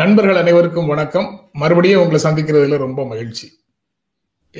நண்பர்கள் 0.00 0.38
அனைவருக்கும் 0.40 0.90
வணக்கம். 0.90 1.26
மறுபடியும் 1.60 2.00
உங்களை 2.02 2.18
சந்திக்கிறதுல 2.24 2.76
ரொம்ப 2.82 3.00
மகிழ்ச்சி. 3.06 3.46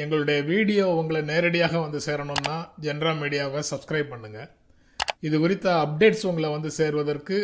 எங்களுடைய 0.02 0.42
வீடியோ 0.42 0.84
உங்களை 1.00 1.20
நேரடியாக 1.30 1.74
வந்து 1.84 1.98
சேரணும்னா 2.06 2.56
ஜென்ரா 2.86 3.12
மீடியாவை 3.20 3.60
சப்ஸ்கிரைப் 3.70 4.10
பண்ணுங்க. 4.12 4.40
இது 5.20 5.38
குறித்த 5.44 5.66
அப்டேட்ஸ் 5.84 6.26
உங்களை 6.30 6.50
வந்து 6.50 6.70
சேர்வதற்கு 6.78 7.36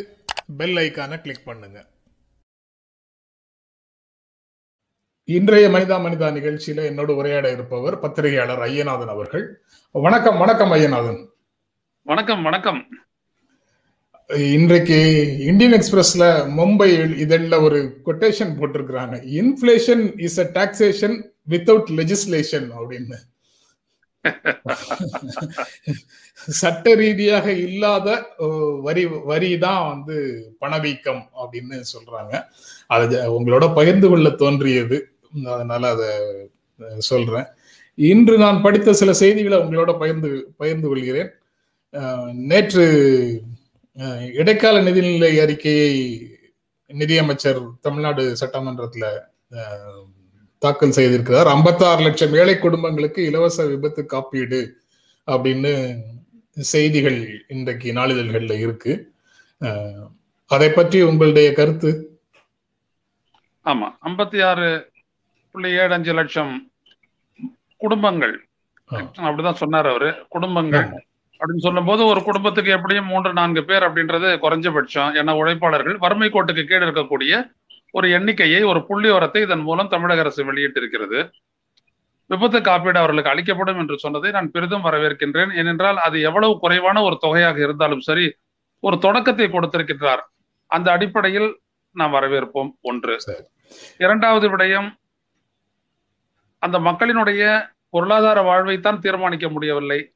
பெல் 0.58 0.76
ஐக்கானை 0.84 1.18
கிளிக் 1.20 1.46
பண்ணுங்க. 1.50 1.78
இன்றைய 5.24 5.68
மனிதா 5.76 5.98
மனிதா 6.08 6.30
நிகழ்ச்சியில 6.38 6.84
என்னோடு 6.90 7.14
உரையாட 7.16 7.46
இருப்பவர் 7.56 7.98
பத்திரிகையாளர் 8.04 8.64
ஐயநாதன் 8.68 9.14
அவர்கள். 9.16 9.46
வணக்கம் 10.06 10.38
வணக்கம் 10.44 10.74
ஐயநாதன். 10.78 11.20
வணக்கம் 12.12 12.42
வணக்கம். 12.42 12.82
இன்றைக்கு 14.30 14.96
இந்தியன் 15.38 15.72
எக்ஸ்பிரஸ்ல 15.72 16.24
மும்பை 16.56 16.86
இதழில் 17.16 17.60
ஒரு 17.60 17.78
கொட்டேஷன் 18.04 18.50
போட்டிருக்கிறாங்க. 18.58 19.16
Inflation 19.40 20.20
is 20.20 20.38
a 20.38 20.46
taxation 20.54 21.16
without 21.48 21.90
legislation 21.98 22.66
அப்படின்னு. 22.78 23.18
சட்ட 26.60 26.94
ரீதியாக 26.94 27.52
இல்லாத 27.52 28.08
வரி 28.82 29.04
வரி 29.06 29.58
தான் 29.58 29.88
வந்து 29.88 30.16
பணவீக்கம் 30.58 31.22
அப்படின்னு 31.42 31.76
சொல்றாங்க. 31.94 32.34
அது 32.86 33.16
உங்களோட 33.36 33.74
பகிர்ந்து 33.74 34.08
கொள்ள 34.08 34.30
தோன்றியது. 34.30 34.98
அதனால 35.46 35.90
அதை 35.90 36.10
சொல்றேன். 36.98 37.46
இன்று 37.98 38.38
நான் 38.38 38.62
படித்த 38.62 38.92
சில 38.92 39.12
செய்திகளை 39.12 39.58
உங்களோட 39.58 39.98
பகிர்ந்து 39.98 40.30
பகிர்ந்து 40.56 40.88
கொள்கிறேன். 40.88 41.30
நேற்று 42.32 42.84
இடைக்கால 44.40 44.76
நிதிநிலை 44.86 45.30
அறிக்கையை 45.42 45.92
நிதியமைச்சர் 46.90 47.60
தமிழ்நாடு 47.80 48.24
சட்டமன்றத்தில் 48.40 49.08
தாக்கல் 50.62 50.96
செய்திருக்கிறார். 50.96 51.48
ஐம்பத்தாறு 51.54 52.02
லட்சம் 52.06 52.34
ஏழை 52.40 52.54
குடும்பங்களுக்கு 52.58 53.20
இலவச 53.24 53.66
விபத்து 53.72 54.02
காப்பீடு 54.06 54.60
அப்படின்னு 55.28 55.72
செய்திகள் 56.56 57.18
இன்றைக்கு 57.54 57.88
நாளிதழ்கள்ல 57.92 58.54
இருக்கு. 58.64 58.92
அதை 60.50 60.68
பற்றி 60.70 60.98
உங்களுடைய 61.02 61.48
கருத்து? 61.52 61.90
ஆமா 63.66 63.88
ஐம்பத்தி 64.08 64.38
ஆறு 64.48 64.68
புள்ளி 65.54 65.70
ஏழு 65.82 65.92
அஞ்சு 65.96 66.12
லட்சம் 66.12 66.52
குடும்பங்கள் 67.80 68.34
அப்படிதான் 69.26 69.60
சொன்னார் 69.62 69.88
அவரு. 69.92 70.10
குடும்பங்கள் 70.34 70.88
அப்படின்னு 71.38 71.58
சொல்லும் 71.58 71.84
போது 71.84 72.06
ஒரு 72.06 72.22
குடும்பத்துக்கு 72.22 72.70
எப்படியும் 72.70 73.06
மூன்று 73.06 73.32
நான்கு 73.32 73.64
பேர் 73.64 73.82
அப்படின்றது 73.82 74.28
குறைஞ்சபட்சம். 74.44 75.10
ஏன்னா 75.18 75.32
உழைப்பாளர்கள் 75.40 75.96
வறுமை 75.98 76.30
கோட்டுக்கு 76.30 76.64
கீழே 76.64 76.86
இருக்கக்கூடிய 76.86 77.52
ஒரு 77.90 78.10
எண்ணிக்கையை 78.10 78.62
ஒரு 78.62 78.86
புள்ளி 78.86 79.10
உரத்தை 79.10 79.42
இதன் 79.42 79.60
மூலம் 79.60 79.88
தமிழக 79.88 80.20
அரசு 80.20 80.52
வெளியிட்டிருக்கிறது. 80.52 81.30
விபத்து 82.26 82.60
காப்பீடு 82.60 82.98
அவர்களுக்கு 82.98 83.30
அளிக்கப்படும் 83.30 83.78
என்று 83.78 83.98
சொன்னதை 83.98 84.30
நான் 84.30 84.50
பெரிதும் 84.50 84.84
வரவேற்கின்றேன். 84.84 85.52
ஏனென்றால் 85.54 85.96
அது 85.96 86.20
எவ்வளவு 86.20 86.58
குறைவான 86.58 87.02
ஒரு 87.02 87.18
தொகையாக 87.20 87.58
இருந்தாலும் 87.58 88.00
சரி 88.00 88.34
ஒரு 88.80 88.98
தொடக்கத்தை 88.98 89.46
கொடுத்திருக்கின்றார் 89.46 90.22
அந்த 90.66 90.92
அடிப்படையில் 90.92 91.60
நாம் 91.90 92.12
வரவேற்போம். 92.12 92.70
ஒன்று. 92.80 93.18
இரண்டாவது 93.98 94.56
விடயம் 94.56 94.88
அந்த 96.58 96.78
மக்களினுடைய 96.78 97.70
பொருளாதார 97.90 98.42
வாழ்வைத்தான் 98.42 98.98
தீர்மானிக்க 98.98 99.48
முடியவில்லை. 99.48 100.14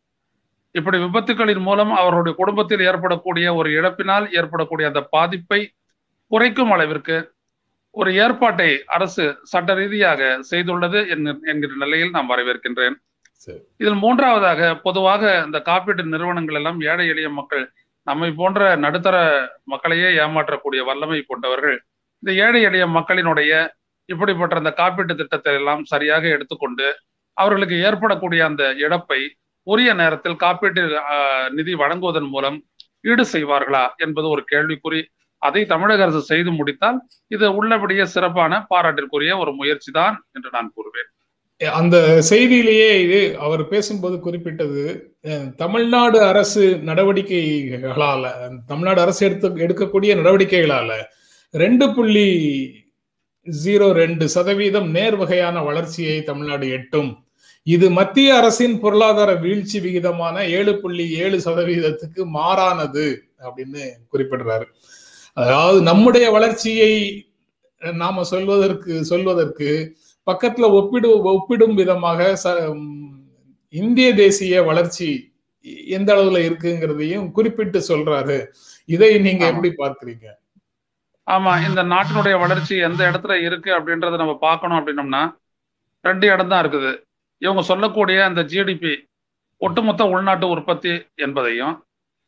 இப்படி 0.75 0.99
விபத்துகளின் 0.99 1.63
மூலம் 1.63 1.93
அவர்களுடைய 1.93 2.35
குடும்பத்தில் 2.37 2.87
ஏற்படக்கூடிய 2.87 3.47
ஒரு 3.55 3.69
இழப்பினால் 3.71 4.27
ஏற்படக்கூடிய 4.33 4.87
அந்த 4.89 5.01
பாதிப்பை 5.15 5.61
குறைக்கும் 6.31 6.73
அளவிற்கு 6.73 7.17
ஒரு 7.95 8.11
ஏற்பாட்டை 8.15 8.69
அரசு 8.97 9.25
சட்ட 9.43 9.75
ரீதியாக 9.75 10.21
செய்துள்ளது 10.51 11.01
என்கிற 11.53 11.71
நிலையில் 11.75 12.11
நான் 12.11 12.31
வரவேற்கின்றேன். 12.31 12.97
இதில் 13.81 13.99
மூன்றாவதாக 14.03 14.61
பொதுவாக 14.85 15.23
இந்த 15.47 15.59
காப்பீட்டு 15.61 16.03
நிறுவனங்கள் 16.05 16.59
எல்லாம் 16.61 16.79
ஏழை 16.83 17.07
எளிய 17.09 17.29
மக்கள் 17.31 17.65
நம்மை 18.07 18.31
போன்ற 18.31 18.61
நடுத்தர 18.77 19.17
மக்களையே 19.65 20.09
ஏமாற்றக்கூடிய 20.25 20.81
வல்லமை 20.85 21.21
கொண்டவர்கள் 21.23 21.77
இந்த 22.23 22.31
ஏழை 22.45 22.61
எளிய 22.63 22.85
மக்களினுடைய 22.97 23.53
இப்படிப்பட்ட 24.09 24.55
அந்த 24.57 24.71
காப்பீட்டு 24.79 25.15
திட்டத்தை 25.15 25.55
எல்லாம் 25.55 25.83
சரியாக 25.85 26.25
எடுத்துக்கொண்டு 26.29 26.87
அவர்களுக்கு 27.37 27.77
ஏற்படக்கூடிய 27.89 28.41
அந்த 28.45 28.65
இழப்பை 28.77 29.21
உரிய 29.67 29.91
நேரத்தில் 30.03 30.41
காப்பீட்டு 30.45 30.83
நிதி 31.59 31.73
வழங்குவதன் 31.83 32.29
மூலம் 32.35 32.59
ஈடு 33.11 33.25
செய்வார்களா 33.35 33.85
என்பது 34.05 34.27
ஒரு 34.35 34.43
கேள்விக்குறி. 34.53 35.01
அதை 35.43 35.61
தமிழக 35.73 36.03
அரசு 36.07 36.21
செய்து 36.33 36.51
முடித்தால் 36.57 36.99
இது 37.35 37.47
உள்ளபடியே 37.59 38.05
சிறப்பான 38.15 38.53
பாராட்டிற்குரிய 38.73 39.33
ஒரு 39.43 39.53
முயற்சி 39.61 39.91
தான் 40.01 40.17
என்று 40.37 40.51
நான் 40.57 40.75
கூறுவேன். 40.77 41.09
அந்த 41.61 41.97
செய்தியிலேயே 42.31 42.91
இது 43.05 43.21
அவர் 43.47 43.63
பேசும்போது 43.73 44.17
குறிப்பிட்டது 44.27 44.83
தமிழ்நாடு 45.63 46.19
அரசு 46.29 46.63
நடவடிக்கைகளால 46.89 48.23
தமிழ்நாடு 48.71 49.01
அரசு 49.05 49.21
எடுத்து 49.29 49.49
எடுக்கக்கூடிய 49.67 50.13
நடவடிக்கைகளால 50.21 50.93
ரெண்டு 51.55 51.87
புள்ளி 51.97 52.29
ஜீரோ 53.47 53.89
ரெண்டு 54.03 54.25
சதவீதம் 54.37 54.89
நேர் 54.97 55.17
வகையான 55.23 55.57
வளர்ச்சியை 55.69 56.17
தமிழ்நாடு 56.31 56.67
எட்டும். 56.77 57.11
இது 57.67 57.87
மத்திய 57.99 58.29
அரசின் 58.41 58.77
பொருளாதார 58.83 59.31
வீழ்ச்சி 59.45 59.79
விகிதமான 59.87 60.37
ஏழு 60.59 60.73
புள்ளி 60.83 61.05
ஏழு 61.25 61.37
சதவீதத்துக்கு 61.47 62.23
மாறானது 62.37 63.07
அப்படின்னு 63.47 63.83
குறிப்பிடுறாரு. 64.13 64.67
அதாவது 65.37 65.81
நம்முடைய 65.91 66.27
வளர்ச்சியை 66.37 66.93
நாம 68.01 68.23
சொல்வதற்கு 68.31 68.93
சொல்வதற்கு 69.11 69.69
பக்கத்துல 70.27 70.69
ஒப்பிடு 70.79 71.11
ஒப்பிடும் 71.33 71.77
விதமாக 71.81 72.21
இந்திய 73.75 74.09
தேசிய 74.23 74.63
வளர்ச்சி 74.71 75.09
எந்த 75.97 76.11
அளவுல 76.15 76.39
இருக்குங்கிறதையும் 76.49 77.27
குறிப்பிட்டு 77.37 77.79
சொல்றாரு. 77.91 78.39
இதை 78.89 79.11
நீங்க 79.27 79.43
எப்படி 79.53 79.71
பார்க்கிறீங்க? 79.83 80.27
ஆமா 81.27 81.53
இந்த 81.69 81.81
நாட்டினுடைய 81.95 82.37
வளர்ச்சி 82.45 82.75
எந்த 82.89 83.01
இடத்துல 83.11 83.35
இருக்கு 83.47 83.71
அப்படின்றத 83.79 84.21
நம்ம 84.23 84.35
பார்க்கணும் 84.47 84.79
அப்படின்னோம்னா 84.81 85.23
ரெண்டு 86.05 86.27
இடம் 86.33 86.51
தான் 86.53 86.63
இருக்குது. 86.65 86.93
இவங்க 87.43 87.63
சொல்லக்கூடிய 87.71 88.19
அந்த 88.29 88.41
ஜிடிபி 88.53 88.93
ஒட்டுமொத்த 89.61 90.03
உள்நாட்டு 90.15 90.47
உற்பத்தி 90.55 90.93
என்பதையும் 91.25 91.75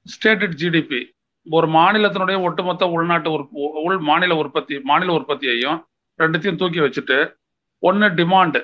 ஸ்டேட்டட் 0.07 0.57
ஜிடிபி 0.63 1.01
ஒரு 1.47 1.67
மாநிலத்தினுடைய 1.77 2.39
ஒட்டுமொத்த 2.49 2.89
உள்நாட்டு 2.97 3.31
உள் 3.87 3.99
மாநில 4.09 4.33
உற்பத்தி 4.43 4.75
மாநில 4.91 5.13
உற்பத்தியையும் 5.19 5.79
ரெண்டுத்தையும் 6.19 6.61
தூக்கி 6.63 6.81
வச்சுட்டு 6.85 7.19
ஒன்று 7.83 8.09
டிமாண்டு 8.19 8.61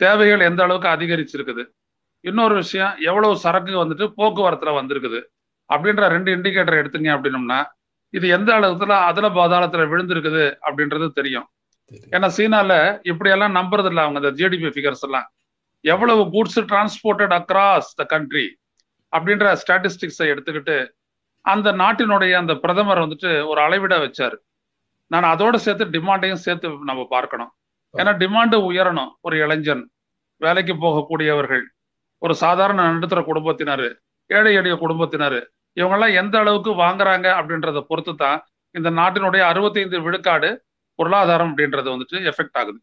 தேவைகள் 0.00 0.46
எந்த 0.48 0.60
அளவுக்கு 0.66 0.88
அதிகரிச்சிருக்குது 0.94 1.62
இன்னொரு 2.24 2.54
விஷயம் 2.54 2.94
எவ்வளவு 3.08 3.42
சரக்கு 3.44 3.80
வந்துட்டு 3.82 4.06
போக்குவரத்துல 4.18 4.72
வந்திருக்குது 4.78 5.20
அப்படின்ற 5.70 6.04
ரெண்டு 6.14 6.30
இண்டிகேட்டர் 6.36 6.80
எடுத்துங்க 6.80 7.10
அப்படின்னம்னா 7.16 7.58
இது 8.14 8.26
எந்த 8.36 8.50
அளவுக்குல 8.58 8.94
அதுல 9.08 9.26
பாதாளத்துல 9.38 9.82
விழுந்திருக்குது 9.92 10.44
அப்படின்றது 10.66 11.06
தெரியும். 11.18 11.46
ஏன்னா 12.14 12.28
சீனால 12.36 12.72
இப்படியெல்லாம் 13.10 13.56
நம்புறது 13.58 13.88
இல்லை 13.90 14.02
அவங்க 14.04 14.20
இந்த 14.22 14.32
ஜிடிபி 14.38 14.70
ஃபிகர்ஸ் 14.74 15.04
எல்லாம். 15.08 15.26
எவ்வளவு 15.84 16.22
goods 16.34 16.60
transported 16.70 17.34
across 17.38 17.90
the 18.00 18.04
country 18.14 18.46
அப்படின்ற 19.12 19.52
ஸ்டாட்டிஸ்டிக்ஸை 19.62 20.26
எடுத்துக்கிட்டு 20.32 20.76
அந்த 21.44 21.68
நாட்டினுடைய 21.82 22.32
அந்த 22.40 22.54
பிரதமர் 22.62 23.02
வந்துட்டு 23.04 23.30
ஒரு 23.50 23.60
அளவிட 23.66 23.94
வச்சாரு. 23.98 24.36
நான் 25.10 25.26
அதோட 25.34 25.56
சேர்த்து 25.66 25.84
டிமாண்டையும் 25.94 26.42
சேர்த்து 26.46 26.68
நம்ம 26.90 27.02
பார்க்கணும். 27.14 27.52
ஏன்னா 27.94 28.12
டிமாண்டு 28.22 28.56
உயரணும். 28.70 29.12
ஒரு 29.26 29.36
இளைஞன் 29.44 29.84
வேலைக்கு 30.40 30.74
போகக்கூடியவர்கள் 30.84 31.64
ஒரு 32.22 32.34
சாதாரண 32.42 32.84
நடுத்தர 32.92 33.20
குடும்பத்தினர் 33.30 33.86
ஏழை 34.30 34.52
எளிய 34.60 34.74
குடும்பத்தினர் 34.82 35.38
இவங்கெல்லாம் 35.76 36.14
எந்த 36.20 36.34
அளவுக்கு 36.42 36.70
வாங்குறாங்க 36.84 37.26
அப்படின்றத 37.38 37.80
பொறுத்து 37.90 38.12
தான் 38.22 38.38
இந்த 38.74 38.88
நாட்டினுடைய 39.00 39.42
அறுபத்தைந்து 39.50 39.98
விழுக்காடு 40.06 40.50
பொருளாதாரம் 40.98 41.50
அப்படின்றது 41.50 41.88
வந்துட்டு 41.94 42.18
எஃபெக்ட் 42.30 42.58
ஆகுது. 42.60 42.78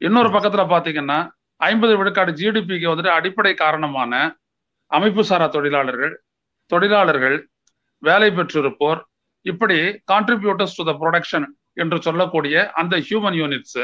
இன்னொரு 0.00 0.30
பக்கத்துல 0.36 0.64
பாத்தீங்கன்னா 0.74 1.18
ஐம்பது 1.60 1.94
விழுக்காடு 2.00 2.32
ஜிடிபிக்கு 2.40 2.90
வந்துட்டு 2.90 3.16
அடிப்படை 3.18 3.52
காரணமான 3.64 4.12
அமைப்பு 4.90 5.22
சாரா 5.30 5.46
தொழிலாளர்கள் 5.48 6.14
தொழிலாளர்கள் 6.70 7.36
வேலை 8.02 8.28
பெற்றிருப்போர் 8.30 9.00
இப்படி 9.46 9.78
கான்ட்ரிபியூட்டர்ஸ் 10.12 10.76
டு 10.78 10.84
த 10.88 10.92
ப்ரொடக்ஷன் 11.02 11.46
என்று 11.82 11.96
சொல்லக்கூடிய 12.06 12.54
அந்த 12.80 12.94
ஹியூமன் 13.08 13.38
யூனிட்ஸ் 13.40 13.80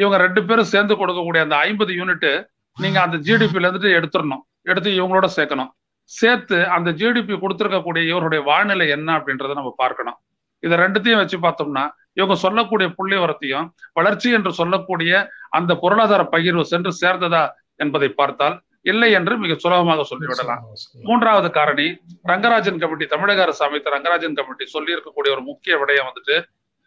இவங்க 0.00 0.16
ரெண்டு 0.16 0.40
பேரும் 0.48 0.72
சேர்ந்து 0.74 0.94
கொடுக்கக்கூடிய 1.00 1.40
அந்த 1.46 1.56
ஐம்பது 1.68 1.92
யூனிட் 2.00 2.28
நீங்க 2.76 2.98
அந்த 3.04 3.16
ஜிடிபில 3.28 3.66
இருந்துட்டு 3.68 3.96
எடுத்துடணும். 3.98 4.42
எடுத்து 4.70 4.90
இவங்களோட 4.98 5.26
சேர்க்கணும். 5.36 5.70
சேர்த்து 6.10 6.58
அந்த 6.76 6.88
ஜிடிபி 7.00 7.34
கொடுத்துருக்கக்கூடிய 7.42 8.02
இவருடைய 8.12 8.40
வாழ்நிலை 8.50 8.86
என்ன 8.96 9.08
அப்படின்றத 9.18 9.54
நம்ம 9.58 9.72
பார்க்கணும். 9.82 10.18
இதை 10.66 10.74
ரெண்டுத்தையும் 10.82 11.20
வச்சு 11.22 11.38
பார்த்தோம்னா 11.46 11.84
இவங்க 12.18 12.34
சொல்லக்கூடிய 12.44 12.88
புள்ளி 12.98 13.16
வரத்தையும் 13.24 13.66
வளர்ச்சி 13.98 14.28
என்று 14.38 14.50
சொல்லக்கூடிய 14.60 15.12
அந்த 15.58 15.72
பொருளாதார 15.82 16.22
பகிர்வு 16.34 16.64
சென்று 16.72 16.90
சேர்ந்ததா 17.02 17.44
என்பதை 17.84 18.08
பார்த்தால் 18.20 18.56
இல்லை 18.90 19.08
என்று 19.18 19.34
மிக 19.42 19.54
சுலபமாக 19.64 20.04
சொல்லிவிடலாம். 20.10 20.62
மூன்றாவது 21.08 21.48
காரணி 21.58 21.86
ரங்கராஜன் 22.30 22.80
கமிட்டி 22.82 23.06
தமிழக 23.12 23.42
அரசு 23.46 23.62
அமைத்த 23.66 23.92
ரங்கராஜன் 23.94 24.36
கமிட்டி 24.38 24.64
சொல்லி 24.74 24.94
இருக்கக்கூடிய 24.96 25.30
ஒரு 25.36 25.42
முக்கிய 25.50 25.76
விடயம் 25.82 26.08
வந்துட்டு 26.10 26.36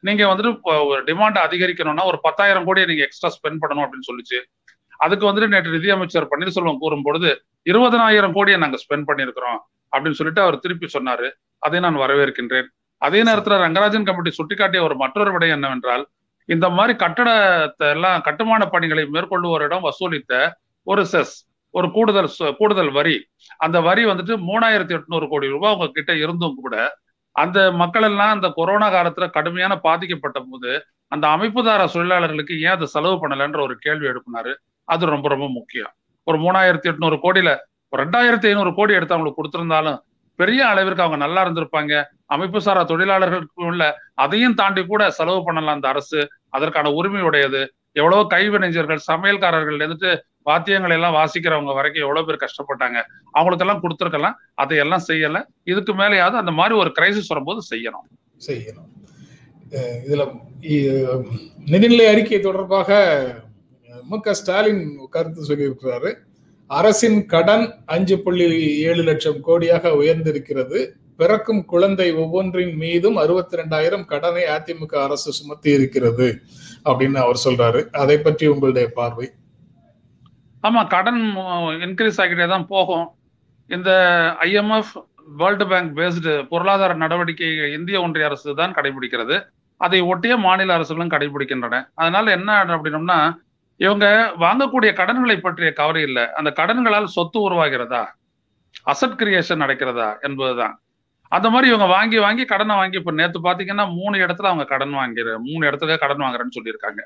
நீங்க 0.08 0.24
வந்துட்டு 0.32 0.52
ஒரு 0.90 1.02
டிமாண்ட் 1.10 1.38
அதிகரிக்கணும்னா 1.46 2.04
ஒரு 2.12 2.18
பத்தாயிரம் 2.26 2.66
கோடியை 2.68 2.88
நீங்க 2.92 3.04
எக்ஸ்ட்ரா 3.08 3.32
ஸ்பெண்ட் 3.36 3.62
பண்ணணும் 3.62 3.86
அப்படின்னு 3.86 4.10
சொல்லிச்சு. 4.10 4.40
அதுக்கு 5.06 5.26
வந்துட்டு 5.28 5.54
நேற்று 5.54 5.76
நிதியமைச்சர் 5.78 6.28
பன்னீர்செல்வம் 6.32 6.82
கூறும் 6.84 7.06
பொழுது 7.08 7.30
இருபதனாயிரம் 7.72 8.36
கோடியை 8.38 8.58
நாங்க 8.64 8.78
ஸ்பெண்ட் 8.84 9.08
பண்ணியிருக்கிறோம் 9.10 9.60
அப்படின்னு 9.94 10.20
சொல்லிட்டு 10.20 10.44
அவர் 10.46 10.64
திருப்பி 10.66 10.88
சொன்னாரு. 10.98 11.28
அதை 11.66 11.80
நான் 11.86 12.02
வரவேற்கின்றேன். 12.04 12.68
அதே 12.98 13.24
நேரத்துல 13.24 13.58
ரங்கராஜன் 13.66 14.04
கமிட்டி 14.04 14.32
சுட்டிக்காட்டிய 14.38 14.82
ஒரு 14.82 14.96
மற்றொரு 14.96 15.32
விடை 15.32 15.50
என்னவென்றால் 15.50 16.08
இந்த 16.46 16.70
மாதிரி 16.70 17.06
கட்டடத்தை 17.06 17.90
எல்லாம் 17.90 18.22
கட்டுமான 18.22 18.66
பணிகளை 18.66 19.04
மேற்கொள்ளுவோரிடம் 19.04 19.88
வசூலித்த 19.88 20.52
ஒரு 20.84 21.06
செஸ் 21.06 21.36
ஒரு 21.70 21.92
கூடுதல் 21.92 22.30
கூடுதல் 22.58 22.92
வரி. 22.92 23.16
அந்த 23.58 23.82
வரி 23.82 24.06
வந்துட்டு 24.06 24.34
மூணாயிரத்தி 24.50 24.94
எட்நூறு 24.98 25.26
கோடி 25.30 25.48
ரூபாய் 25.48 25.74
உங்க 25.74 25.88
கிட்ட 25.88 26.12
இருந்தும் 26.16 26.56
கூட 26.62 26.76
அந்த 27.32 27.72
மக்கள் 27.72 28.04
எல்லாம் 28.04 28.32
அந்த 28.32 28.52
கொரோனா 28.56 28.88
காலத்துல 28.90 29.30
கடுமையான 29.30 29.74
பாதிக்கப்பட்ட 29.78 30.40
போது 30.52 30.86
அந்த 31.08 31.28
அமைப்புதார 31.28 31.92
தொழிலாளர்களுக்கு 31.94 32.62
ஏன் 32.62 32.76
அதை 32.76 32.88
செலவு 32.88 33.16
பண்ணலன்ற 33.16 33.62
ஒரு 33.62 33.76
கேள்வி 33.76 34.08
எழுப்பினாரு. 34.08 34.54
அது 34.84 35.06
ரொம்ப 35.06 35.28
ரொம்ப 35.30 35.48
முக்கியம். 35.50 35.92
ஒரு 36.24 36.38
மூணாயிரத்தி 36.40 36.88
எட்நூறு 36.92 37.18
கோடியில 37.24 37.58
ரெண்டாயிரத்தி 37.98 38.48
ஐநூறு 38.48 38.74
கோடி 38.74 38.94
எடுத்து 38.94 39.16
அவங்களுக்கு 39.16 39.42
கொடுத்திருந்தாலும் 39.42 39.98
பெரிய 40.42 40.62
அளவிற்கு 40.72 41.04
அவங்க 41.04 41.20
நல்லா 41.24 41.42
இருந்திருப்பாங்க. 41.46 41.94
அமைப்பு 42.36 42.60
சாரா 42.66 42.84
தொழிலாளர்களுக்கு 42.92 43.66
உள்ள 43.72 43.84
அதையும் 44.24 44.60
தாண்டி 44.60 44.82
கூட 44.86 45.04
செலவு 45.18 45.42
பண்ணலாம் 45.48 45.78
அந்த 45.78 45.88
அரசு. 45.94 46.22
அதற்கான 46.56 46.92
உரிமை 47.00 47.22
உடையது 47.30 47.62
எவ்வளவோ 48.00 48.24
கைவினைஞர்கள் 48.34 49.08
சமையல்காரர்கள் 49.12 49.78
இருந்துட்டு 49.82 50.10
வாத்தியங்களை 50.50 50.96
எல்லாம் 50.98 51.16
வாசிக்கிறவங்க 51.20 51.74
வரைக்கும் 51.78 52.06
எவ்வளவு 52.06 52.28
பேர் 52.28 52.44
கஷ்டப்பட்டாங்க. 52.44 52.98
அவங்களுக்கெல்லாம் 53.38 53.82
கொடுத்துருக்கலாம். 53.84 54.36
அதையெல்லாம் 54.64 55.06
செய்யல. 55.08 55.38
இதுக்கு 55.72 55.94
மேலேயாவது 56.02 56.42
அந்த 56.42 56.54
மாதிரி 56.60 56.76
ஒரு 56.82 56.92
கிரைசிஸ் 56.98 57.32
வரும்போது 57.34 57.62
செய்யணும். 57.72 58.06
செய்யணும். 58.48 58.90
இதுல 60.08 60.24
நிதிநிலை 61.74 62.06
அறிக்கை 62.14 62.40
தொடர்பாக 62.40 63.00
மு 64.10 64.18
க 64.26 64.34
ஸ்டாலின் 64.40 64.84
கருத்து 65.16 65.48
சொல்லியிருக்கிறாரு. 65.50 66.12
அரசின் 66.68 67.26
கடன் 67.26 67.66
அஞ்சு 67.86 68.16
புள்ளி 68.20 68.46
ஏழு 68.82 69.02
லட்சம் 69.02 69.42
கோடியாக 69.48 69.92
உயர்ந்திருக்கிறது. 70.02 70.80
பிறக்கும் 71.18 71.66
குழந்தை 71.66 72.08
ஒவ்வொன்றின் 72.14 72.76
மீதும் 72.76 73.18
அறுபத்தி 73.24 73.58
ரெண்டாயிரம் 73.58 74.06
கடனை 74.06 74.44
அதிமுக 74.44 74.94
அரசு 75.04 75.32
சுமத்தி 75.32 75.70
இருக்கிறது 75.72 76.28
அப்படின்னு 76.90 77.20
அவர் 77.26 77.44
சொல்றாரு. 77.46 77.82
அதை 78.04 78.18
பற்றி 78.18 78.48
உங்களுடைய 78.48 78.88
பார்வை? 78.96 79.28
ஆமா 80.68 80.88
கடன் 80.88 81.22
இன்க்ரீஸ் 81.86 82.22
ஆகிட்டே 82.24 82.48
தான் 82.48 82.68
போகும். 82.68 83.08
இந்த 83.68 83.92
ஐஎம்எஃப் 84.42 84.94
வேர்ல்டு 85.38 85.68
பேங்க் 85.68 85.98
பேஸ்டு 85.98 86.48
பொருளாதார 86.48 86.94
நடவடிக்கையை 86.96 87.74
இந்திய 87.74 88.02
ஒன்றிய 88.02 88.26
அரசு 88.26 88.56
தான் 88.56 88.74
கடைபிடிக்கிறது. 88.74 89.38
அதை 89.78 90.02
ஒட்டிய 90.02 90.38
மாநில 90.38 90.74
அரசுகளும் 90.74 91.14
கடைபிடிக்கின்றன. 91.14 91.84
அதனால 91.94 92.32
என்ன 92.32 92.64
அப்படின்னம்னா 92.64 93.20
இவங்க 93.78 94.34
வாங்கக்கூடிய 94.40 94.94
கடன்களை 94.94 95.40
பற்றிய 95.40 95.74
கவலை 95.74 96.02
இல்லை. 96.02 96.34
அந்த 96.34 96.54
கடன்களால் 96.56 97.14
சொத்து 97.16 97.40
உருவாகிறதா? 97.50 98.04
அசட் 98.86 99.18
கிரியேஷன் 99.22 99.62
நடக்கிறதா 99.64 100.22
என்பதுதான். 100.22 100.82
அந்த 101.28 101.50
மாதிரி 101.50 101.68
இவங்க 101.72 101.88
வாங்கி 101.94 102.18
வாங்கி 102.18 102.46
கடனை 102.46 102.76
வாங்கி 102.76 102.98
இப்ப 102.98 103.12
நேத்து 103.12 103.40
பாத்தீங்கன்னா 103.42 103.86
மூணு 103.94 104.18
இடத்துல 104.18 104.50
அவங்க 104.52 104.66
கடன் 104.66 104.94
வாங்கிற 104.94 105.38
மூணு 105.38 105.70
இடத்துல 105.70 105.98
கடன் 105.98 106.22
வாங்குறேன்னு 106.22 106.56
சொல்லியிருக்காங்க. 106.58 107.02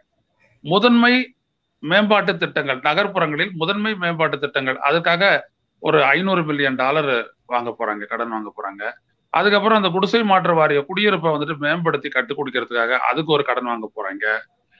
முதன்மை 0.60 1.13
மேம்பாட்டு 1.80 2.38
திட்டங்கள் 2.38 2.80
நகர்ப்புறங்களில் 2.80 3.51
முதன்மை 3.51 3.95
மேம்பாட்டு 3.95 4.39
திட்டங்கள். 4.39 4.80
அதுக்காக 4.89 5.39
ஒரு 5.80 6.04
ஐநூறு 6.04 6.42
பில்லியன் 6.42 6.75
டாலர் 6.75 7.12
வாங்க 7.45 7.69
போறாங்க 7.80 8.06
கடன் 8.06 8.30
வாங்க 8.30 8.50
போறாங்க. 8.57 8.83
அதுக்கப்புறம் 9.30 9.77
அந்த 9.77 9.89
குடிசை 9.89 10.24
மாற்று 10.24 10.54
வாரிய 10.54 10.86
குடியிருப்பை 10.89 11.30
வந்துட்டு 11.36 11.56
மேம்படுத்தி 11.57 12.10
கட்டு 12.10 12.33
கொடுக்கறதுக்காக 12.39 12.98
அதுக்கு 13.10 13.31
ஒரு 13.31 13.44
கடன் 13.44 13.69
வாங்க 13.71 13.88
போறாங்க. 13.95 14.25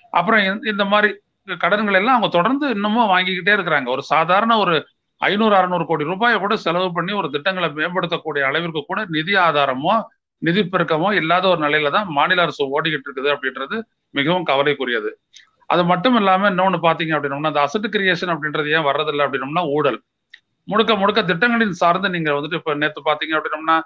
அப்புறம் 0.10 0.64
இந்த 0.64 0.86
மாதிரி 0.86 1.10
கடன்கள் 1.58 1.98
எல்லாம் 2.00 2.16
அவங்க 2.16 2.30
தொடர்ந்து 2.38 2.66
இன்னமும் 2.70 3.12
வாங்கிக்கிட்டே 3.14 3.54
இருக்கிறாங்க. 3.58 3.88
ஒரு 3.96 4.04
சாதாரண 4.14 4.58
ஒரு 4.58 4.76
ஐநூறு 5.22 5.56
அறுநூறு 5.56 5.86
கோடி 5.86 6.04
ரூபாயை 6.04 6.40
கூட 6.40 6.56
செலவு 6.56 6.92
பண்ணி 6.94 7.14
ஒரு 7.14 7.30
திட்டங்களை 7.30 7.70
மேம்படுத்தக்கூடிய 7.70 8.44
அளவிற்கு 8.50 8.82
கூட 8.82 9.00
நிதி 9.16 9.34
ஆதாரமோ 9.48 9.96
நிதி 10.42 10.62
பெருக்கமோ 10.74 11.10
இல்லாத 11.12 11.46
ஒரு 11.50 11.62
நிலையில 11.66 11.90
தான் 11.90 12.08
மாநில 12.18 12.42
அரசு 12.42 12.64
ஓடிக்கிட்டு 12.76 13.08
இருக்குது 13.08 13.30
அப்படின்றது 13.36 13.78
மிகவும் 14.14 14.46
கவலைக்குரியது. 14.46 15.10
அது 15.66 15.82
மட்டும் 15.86 16.16
இல்லாம 16.16 16.50
இன்னொன்னு 16.50 16.78
பாத்தீங்க 16.86 17.14
அப்படின்னோம்னா 17.16 17.52
அந்த 17.54 17.64
அசட் 17.68 17.90
கிரியேஷன் 17.96 18.32
அப்படின்றது 18.34 18.70
ஏன் 18.78 18.88
வர்றதில்லை 18.90 19.26
அப்படின்னோம்னா 19.26 19.64
ஊழல். 19.68 20.00
முழுக்க 20.72 20.92
முழுக்க 21.02 21.20
திட்டங்களின் 21.30 21.80
சார்ந்து 21.82 22.10
நீங்க 22.16 22.30
வந்துட்டு 22.36 22.60
இப்ப 22.60 22.74
நேற்று 22.82 23.02
பாத்தீங்க 23.08 23.34
அப்படின்னம்னா 23.38 23.78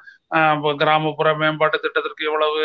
கிராமப்புற 0.81 1.29
மேம்பாட்டு 1.41 1.77
திட்டத்திற்கு 1.83 2.27
எவ்வளவு 2.29 2.61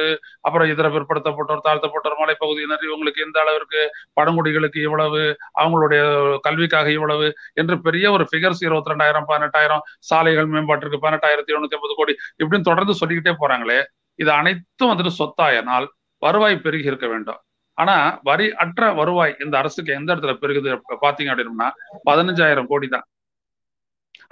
அப்புறம் 0.46 0.70
இதர 0.72 0.88
பிற்படுத்தப்பட்டோர் 0.94 1.64
தாழ்த்தப்பட்டோர் 1.66 2.18
மலைப்பகுதியினர் 2.22 2.86
இவங்களுக்கு 2.88 3.24
எந்த 3.26 3.38
அளவிற்கு 3.44 3.82
பழங்குடிகளுக்கு 4.20 4.80
இவ்வளவு 4.88 5.22
அவங்களுடைய 5.62 6.02
கல்விக்காக 6.46 6.90
இவ்வளவு 6.98 7.28
என்று 7.62 7.76
பெரிய 7.86 8.06
ஒரு 8.16 8.26
ஃபிகர்ஸ் 8.30 8.64
இருபத்தி 8.68 8.92
ரெண்டாயிரம் 8.94 9.28
பதினெட்டாயிரம் 9.30 9.84
சாலைகள் 10.10 10.50
மேம்பாட்டிற்கு 10.54 11.02
பதினெட்டாயிரத்தி 11.04 11.54
எழுநூத்தி 11.54 11.78
ஐம்பது 11.80 11.96
கோடி 12.00 12.14
இப்படின்னு 12.42 12.70
தொடர்ந்து 12.70 12.96
சொல்லிக்கிட்டே 13.02 13.34
போறாங்களே 13.42 13.80
இது 14.18 14.30
அனைத்தும் 14.40 14.90
வந்துட்டு 14.92 15.14
சொத்தாயனால் 15.20 15.86
வருவாய் 16.22 16.62
பெருகி 16.64 16.90
இருக்க 16.90 17.06
வேண்டும். 17.12 17.40
ஆனா 17.78 17.94
வரி 18.28 18.46
அற்ற 18.62 18.82
வருவாய் 19.00 19.34
இந்த 19.44 19.54
அரசுக்கு 19.60 19.90
எந்த 19.98 20.08
இடத்துல 20.14 20.32
பெருகுது 20.42 20.70
பாத்தீங்க 21.04 21.30
அப்படின்னா 21.34 21.68
பதினஞ்சாயிரம் 22.08 22.68
கோடி 22.72 22.88
தான். 22.94 23.06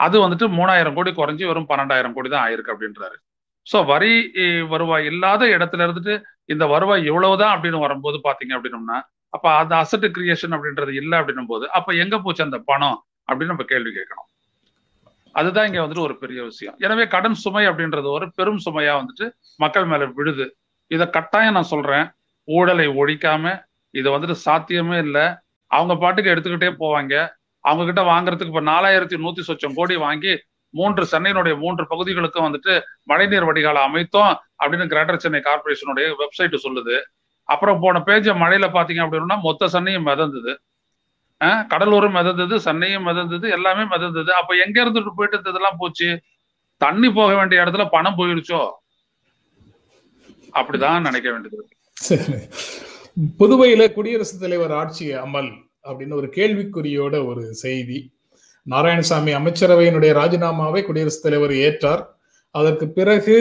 அது 0.04 0.16
வந்துட்டு 0.24 0.46
மூணாயிரம் 0.58 0.96
கோடி 0.96 1.10
குறைஞ்சி 1.18 1.44
வெறும் 1.50 1.68
பன்னெண்டாயிரம் 1.70 2.14
கோடி 2.16 2.28
தான் 2.34 2.44
ஆயிருக்கு 2.46 2.74
அப்படின்றாரு. 2.74 3.16
ஸோ 3.66 3.78
வரி 3.90 4.12
வருவாய் 4.72 5.06
இல்லாத 5.10 5.44
இடத்துல 5.56 5.84
இருந்துட்டு 5.86 6.14
இந்த 6.52 6.64
வருவாய் 6.72 7.06
இவ்வளவுதான் 7.10 7.52
அப்படின்னு 7.54 7.78
வரும்போது 7.84 8.18
பாத்தீங்க 8.26 8.54
அப்படின்னோம்னா 8.56 8.98
அப்ப 9.36 9.46
அந்த 9.60 9.74
அசட் 9.82 10.06
கிரியேஷன் 10.16 10.54
அப்படின்றது 10.56 10.92
இல்லை 11.00 11.16
அப்படின்னும் 11.20 11.50
போது 11.52 11.64
அப்ப 11.78 11.94
எங்க 12.02 12.16
போச்சு 12.24 12.46
அந்த 12.46 12.58
பணம் 12.70 12.98
அப்படின்னு 13.28 13.52
நம்ம 13.52 13.66
கேள்வி 13.72 13.90
கேட்கணும். 13.96 14.28
அதுதான் 15.34 15.66
இங்க 15.68 15.80
வந்துட்டு 15.82 16.04
ஒரு 16.08 16.14
பெரிய 16.20 16.40
விஷயம். 16.50 16.76
எனவே 16.86 17.04
கடன் 17.14 17.38
சுமை 17.44 17.64
அப்படின்றது 17.70 18.08
ஒரு 18.18 18.26
பெரும் 18.38 18.60
சுமையா 18.66 18.92
வந்துட்டு 19.00 19.26
மக்கள் 19.64 19.88
மேல 19.90 20.06
விழுது. 20.18 20.46
இதை 20.90 21.06
கட்டாயம் 21.16 21.56
நான் 21.56 21.72
சொல்றேன். 21.72 22.06
ஊழலை 22.48 22.86
ஒழிக்காம 23.00 23.54
இது 23.94 24.08
வந்துட்டு 24.14 24.36
சாத்தியமே 24.46 24.98
இல்லை. 25.06 25.26
அவங்க 25.70 25.94
பாட்டுக்கு 26.02 26.32
எடுத்துக்கிட்டே 26.34 26.70
போவாங்க. 26.82 27.14
அவங்க 27.68 27.84
கிட்ட 27.88 28.02
வாங்குறதுக்கு 28.10 28.52
இப்ப 28.52 28.64
நாலாயிரத்தி 28.72 29.16
நூத்தி 29.24 29.42
சொச்சம் 29.48 29.76
கோடி 29.78 29.96
வாங்கி 30.04 30.32
மூன்று 30.74 31.02
சென்னையினுடைய 31.12 31.54
மூன்று 31.62 31.84
பகுதிகளுக்கும் 31.90 32.46
வந்துட்டு 32.46 32.74
மழைநீர் 33.10 33.46
வடிகால 33.48 33.82
அமைத்தோம் 33.88 34.32
அப்படின்னு 34.60 34.86
கிரேட்டர் 34.92 35.22
சென்னை 35.24 35.40
கார்பரேஷனுடைய 35.46 36.06
வெப்சைட் 36.20 36.56
சொல்லுது. 36.64 36.96
அப்புறம் 37.48 37.80
போன 37.82 38.02
பேஜ 38.08 38.32
மழையில 38.42 38.66
பாத்தீங்க 38.76 39.02
அப்படின்னா 39.04 39.36
மொத்த 39.46 39.68
சென்னையும் 39.74 40.08
மிதந்தது. 40.10 40.54
கடலூரும் 41.72 42.16
மிதந்தது 42.18 42.56
சென்னையும் 42.66 43.06
மிதந்தது 43.08 43.46
எல்லாமே 43.56 43.84
மிதந்தது. 43.92 44.30
அப்ப 44.40 44.54
எங்க 44.64 44.76
இருந்துட்டு 44.84 45.12
போயிட்டு 45.18 45.38
இருந்ததெல்லாம் 45.38 45.80
போச்சு? 45.82 46.08
தண்ணி 46.80 47.08
போக 47.18 47.30
வேண்டிய 47.34 47.64
இடத்துல 47.64 47.84
பணம் 47.94 48.18
போயிடுச்சோ 48.18 48.62
அப்படிதான் 50.58 51.06
நினைக்க 51.08 51.28
வேண்டியது 51.32 51.64
புதுவையில 53.40 53.82
குடியரசுத் 53.96 54.42
தலைவர் 54.42 54.74
ஆட்சி 54.80 55.06
அமல். 55.24 55.50
அப்படின்னு 55.88 56.18
ஒரு 56.20 56.28
கேள்விக்குறியோட 56.36 57.26
ஒரு 57.26 57.54
செய்தி. 57.54 57.98
நாராயணசாமி 58.70 59.32
அமைச்சரவையினுடைய 59.38 60.12
ராஜினாமாவை 60.20 60.80
குடியரசுத் 60.84 61.22
தலைவர் 61.22 61.54
ஏற்றார். 61.66 62.04
அதற்கு 62.50 62.86
பிறகு 62.88 63.34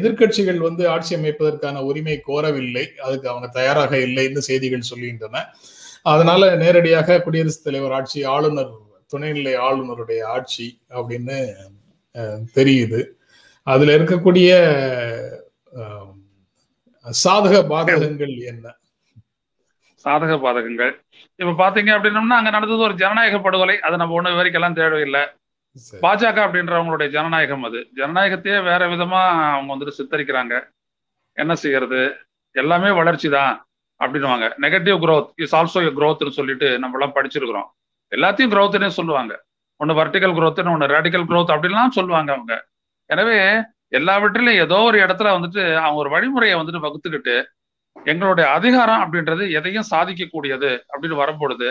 எதிர்கட்சிகள் 0.00 0.56
வந்து 0.56 0.88
ஆட்சி 0.88 1.12
அமைப்பதற்கான 1.16 1.80
உரிமை 1.80 2.16
கோரவில்லை. 2.28 2.84
அதுக்கு 3.06 3.28
அவங்க 3.28 3.48
தயாராக 3.48 3.96
இல்லைன்னு 3.96 4.46
செய்திகள் 4.48 4.88
சொல்லுகின்றன 4.90 5.44
அதனால 6.02 6.56
நேரடியாக 6.56 7.20
குடியரசுத் 7.20 7.64
தலைவர் 7.64 7.92
ஆட்சி 7.92 8.20
ஆளுநர் 8.24 8.72
துணைநிலை 9.12 9.54
ஆளுநருடைய 9.66 10.20
ஆட்சி 10.22 10.66
அப்படின்னு 10.90 11.38
தெரியுது. 12.54 13.00
அதுல 13.66 13.96
இருக்கக்கூடிய 13.98 14.50
சாதக 17.24 17.54
பாதகங்கள் 17.72 18.34
என்ன? 18.46 18.66
சாதக 20.04 20.32
பாதகங்கள். 20.44 20.92
இப்ப 21.40 21.52
பாத்தீங்க 21.62 21.90
அப்படின்னம்னா 21.96 22.38
அங்க 22.40 22.50
நடந்தது 22.56 22.82
ஒரு 22.88 22.94
ஜனநாயக 22.94 23.38
படுகொலை. 23.38 23.76
அதை 23.80 23.96
நம்ம 23.98 24.16
ஒண்ணு 24.20 24.38
வரைக்கெல்லாம் 24.38 24.78
தேவையில்லை. 24.80 25.22
பாஜக 26.04 26.38
அப்படின்றவங்களுடைய 26.46 27.08
ஜனநாயகம் 27.08 27.62
அது. 27.62 27.80
ஜனநாயகத்தையே 27.96 28.56
வேற 28.62 28.88
விதமா 28.88 29.20
அவங்க 29.52 29.70
வந்துட்டு 29.74 29.98
சித்தரிக்கிறாங்க. 29.98 30.54
என்ன 31.36 31.54
செய்யறது? 31.54 32.00
எல்லாமே 32.54 32.90
வளர்ச்சி 32.90 33.28
தான் 33.28 33.52
அப்படின்வாங்க 34.00 34.46
நெகட்டிவ் 34.60 34.98
க்ரோத் 35.04 35.30
இஸ் 35.36 35.54
ஆல்சோ 35.56 35.82
க்ரோத்னு 35.98 36.36
சொல்லிட்டு 36.38 36.68
நம்ம 36.78 36.98
எல்லாம் 36.98 37.16
படிச்சிருக்கிறோம். 37.16 37.68
எல்லாத்தையும் 38.12 38.52
க்ரோத்னே 38.54 38.90
சொல்லுவாங்க. 38.98 39.32
ஒன்னு 39.80 39.98
வர்டிகல் 40.00 40.36
க்ரோத்னு 40.38 40.72
ஒன்னு 40.72 40.92
ரேடிக்கல் 40.94 41.28
க்ரோத் 41.30 41.54
அப்படின்லாம் 41.54 41.96
சொல்லுவாங்க 41.98 42.30
அவங்க. 42.32 42.54
எனவே 43.10 43.38
எல்லாவற்றிலும் 43.88 44.60
ஏதோ 44.64 44.76
ஒரு 44.88 44.98
இடத்துல 44.98 45.30
வந்துட்டு 45.36 45.62
அவங்க 45.84 45.98
ஒரு 46.02 46.10
வழிமுறையை 46.14 46.54
வந்துட்டு 46.60 46.84
வகுத்துக்கிட்டு 46.86 47.34
எங்களுடைய 47.96 48.46
அதிகாரம் 48.58 49.02
அப்படின்றது 49.04 49.44
எதையும் 49.58 49.90
சாதிக்கக்கூடியது 49.92 50.70
அப்படின்னு 50.92 51.16
வரும்பொழுது 51.22 51.68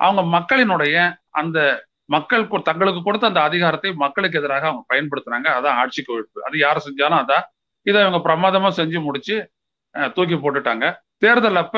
அவங்க 0.00 0.22
மக்களினுடைய 0.36 0.96
அந்த 1.40 1.58
மக்கள் 2.14 2.44
தங்களுக்கு 2.68 3.00
கொடுத்த 3.02 3.30
அந்த 3.30 3.40
அதிகாரத்தை 3.48 3.90
மக்களுக்கு 4.04 4.38
எதிராக 4.40 4.66
அவங்க 4.70 4.84
பயன்படுத்துறாங்க. 4.92 5.48
அதான் 5.58 5.78
ஆட்சி 5.82 6.00
கொழுப்பு 6.02 6.38
அது 6.46 6.56
யார் 6.64 6.84
செஞ்சாலும் 6.86 7.20
அதான் 7.22 7.44
இதை 7.88 7.98
அவங்க 8.04 8.20
பிரமாதமா 8.26 8.70
செஞ்சு 8.80 8.98
முடிச்சு 9.06 9.36
தூக்கி 10.16 10.36
போட்டுட்டாங்க. 10.42 10.84
தேர்தல் 11.24 11.60
அப்ப 11.62 11.76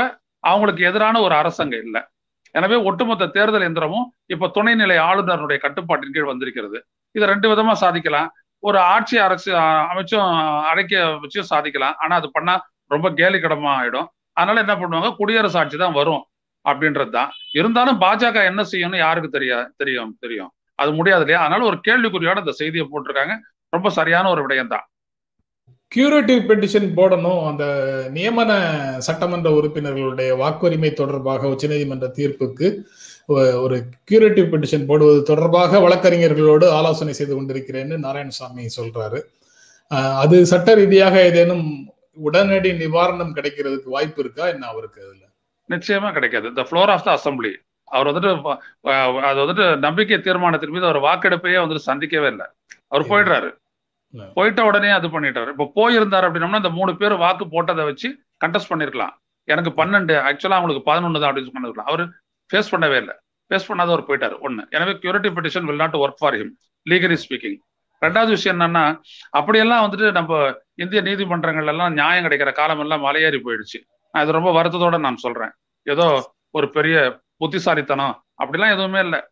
அவங்களுக்கு 0.50 0.82
எதிரான 0.88 1.20
ஒரு 1.26 1.34
அரசாங்கம் 1.40 1.84
இல்லை. 1.86 2.00
எனவே 2.54 2.76
ஒட்டுமொத்த 2.88 3.30
தேர்தல் 3.36 3.66
எந்திரமும் 3.68 4.06
இப்ப 4.34 4.50
துணைநிலை 4.56 4.96
ஆளுநருடைய 5.08 5.58
கட்டுப்பாட்டின் 5.64 6.14
கீழ் 6.16 6.30
வந்திருக்கிறது. 6.32 6.78
இதை 7.14 7.24
ரெண்டு 7.32 7.46
விதமா 7.52 7.74
சாதிக்கலாம். 7.84 8.28
ஒரு 8.68 8.78
ஆட்சி 8.94 9.16
அரசு 9.26 9.50
அமைச்சும் 9.90 10.28
அடைக்க 10.70 11.02
வச்சும் 11.22 11.50
சாதிக்கலாம். 11.52 11.96
ஆனா 12.02 12.14
அது 12.20 12.28
பண்ணா 12.36 12.54
ரொம்ப 12.90 13.06
கேலிக்கடமா 13.20 13.72
ஆயிடும். 13.80 14.08
அதனால 14.38 14.62
என்ன 14.64 14.74
பண்ணுவாங்க? 14.80 15.10
குடியரசு 15.20 15.58
ஆட்சி 15.60 15.76
தான் 15.84 15.98
வரும் 16.00 16.22
அப்படின்றது 16.64 17.12
தான் 17.18 17.30
இருந்தாலும் 17.58 17.98
பாஜக 18.04 18.42
என்ன 18.50 18.62
செய்யணும்னு 18.72 19.04
யாருக்கு 19.04 19.36
தெரியா 19.36 19.58
தெரியும் 19.82 20.12
தெரியும். 20.24 20.50
அது 20.82 20.90
முடியாது 20.98 21.22
இல்லையா? 21.24 21.42
அதனால 21.44 21.64
ஒரு 21.70 21.78
கேள்விக்குறியோட 21.88 22.38
இந்த 22.44 22.54
செய்தியை 22.60 22.84
போட்டிருக்காங்க. 22.92 23.34
ரொம்ப 23.76 23.88
சரியான 23.98 24.28
ஒரு 24.34 24.42
விடயம் 24.44 24.72
தான் 24.74 24.86
கியூரேட்டிவ் 25.92 26.40
பெட்டிஷன் 26.48 26.88
போடணும். 26.98 27.40
அந்த 27.48 27.64
நியமன 28.14 28.50
சட்டமன்ற 29.06 29.48
உறுப்பினர்களுடைய 29.58 30.30
வாக்குரிமை 30.42 30.90
தொடர்பாக 31.00 31.50
உச்சநீதிமன்ற 31.54 32.06
தீர்ப்புக்கு 32.18 32.68
ஒரு 33.64 33.76
கியூரேட்டிவ் 34.08 34.48
பெட்டிஷன் 34.52 34.88
போடுவது 34.88 35.20
தொடர்பாக 35.30 35.78
வழக்கறிஞர்களோடு 35.84 36.66
ஆலோசனை 36.78 37.14
செய்து 37.18 37.34
கொண்டிருக்கிறேன்னு 37.34 37.96
நாராயணசாமி 38.06 38.64
சொல்றாரு. 38.78 39.20
அது 40.22 40.36
சட்ட 40.52 40.74
ரீதியாக 40.80 41.14
ஏதேனும் 41.28 41.64
உடனடி 42.26 42.70
நிவாரணம் 42.82 43.34
கிடைக்கிறதுக்கு 43.36 43.88
வாய்ப்பு 43.96 44.20
இருக்கா? 44.24 44.44
என்ன 44.54 44.64
அவருக்கு 44.66 45.00
அதுல? 45.06 45.24
நிச்சயமா 45.68 46.08
கிடைக்காது. 46.12 46.46
இந்த 46.52 46.62
ஃப்ளோர் 46.68 46.92
ஆஃப் 46.94 47.06
த 47.06 47.10
அசம்பிளி 47.18 47.52
அவர் 47.96 48.08
வந்துட்டு 48.08 48.30
அது 49.28 49.38
வந்துட்டு 49.42 49.66
நம்பிக்கை 49.84 50.18
தீர்மானத்தின் 50.18 50.74
மீது 50.76 50.88
அவர் 50.88 51.00
வாக்கெடுப்பையே 51.08 51.58
வந்துட்டு 51.62 51.88
சந்திக்கவே 51.90 52.28
இல்லை. 52.34 52.46
அவர் 52.88 53.08
போயிடுறாரு. 53.10 53.50
போயிட்ட 54.36 54.60
உடனே 54.68 54.90
அது 54.96 55.06
பண்ணிட்டாரு. 55.14 55.50
இப்போ 55.54 55.66
போயிருந்தாரு 55.78 56.26
அப்படின்னம்னா 56.28 56.62
இந்த 56.62 56.72
மூணு 56.78 56.92
பேர் 57.00 57.14
வாக்கு 57.24 57.44
போட்டதை 57.54 57.84
வச்சு 57.90 58.08
கண்டெஸ்ட் 58.44 58.70
பண்ணிருக்கலாம். 58.72 59.14
எனக்கு 59.44 59.70
பன்னெண்டு 59.80 60.14
ஆக்சுவலா 60.28 60.58
அவங்களுக்கு 60.58 60.88
பதினொன்று 60.90 61.20
தான் 61.20 61.30
அப்படின்னு 61.30 61.54
பண்ணிருக்கலாம். 61.56 61.90
அவர் 61.92 62.02
ஃபேஸ் 62.50 62.72
பண்ணவே 62.74 62.98
இல்லை. 63.02 63.14
ஃபேஸ் 63.50 63.68
பண்ணாத 63.68 63.92
அவர் 63.94 64.08
போயிட்டாரு. 64.08 64.36
ஒன்னு 64.46 64.62
எனவே 64.76 64.92
curative 65.02 65.30
petition 65.36 65.66
will 65.68 65.82
not 65.84 65.96
work 66.04 66.20
for 66.20 66.36
him 66.40 66.52
legally 66.90 67.16
speaking 67.24 67.58
ரெண்டாவது 68.04 68.28
விஷயம் 68.28 68.60
என்னன்னா 68.60 69.00
அப்படியெல்லாம் 69.30 69.90
வந்துட்டு 69.90 70.12
நம்ம 70.12 70.54
இந்திய 70.74 71.00
நீதிமன்றங்கள் 71.00 71.66
எல்லாம் 71.66 71.92
நியாயம் 71.92 72.24
கிடைக்கிற 72.24 72.52
காலம் 72.52 72.80
எல்லாம் 72.80 73.04
மலையேறி 73.04 73.40
போயிடுச்சு. 73.44 74.08
அது 74.10 74.32
ரொம்ப 74.32 74.62
வருத்தத்தோட 74.62 74.98
நான் 74.98 75.16
சொல்றேன். 75.16 75.50
ஏதோ 75.82 76.34
ஒரு 76.50 76.70
பெரிய 76.70 77.20
புத்திசாலித்தனம் 77.36 78.24
அப்படிலாம் 78.44 78.72
எதுவுமே 78.72 79.00
இல்லை. 79.00 79.28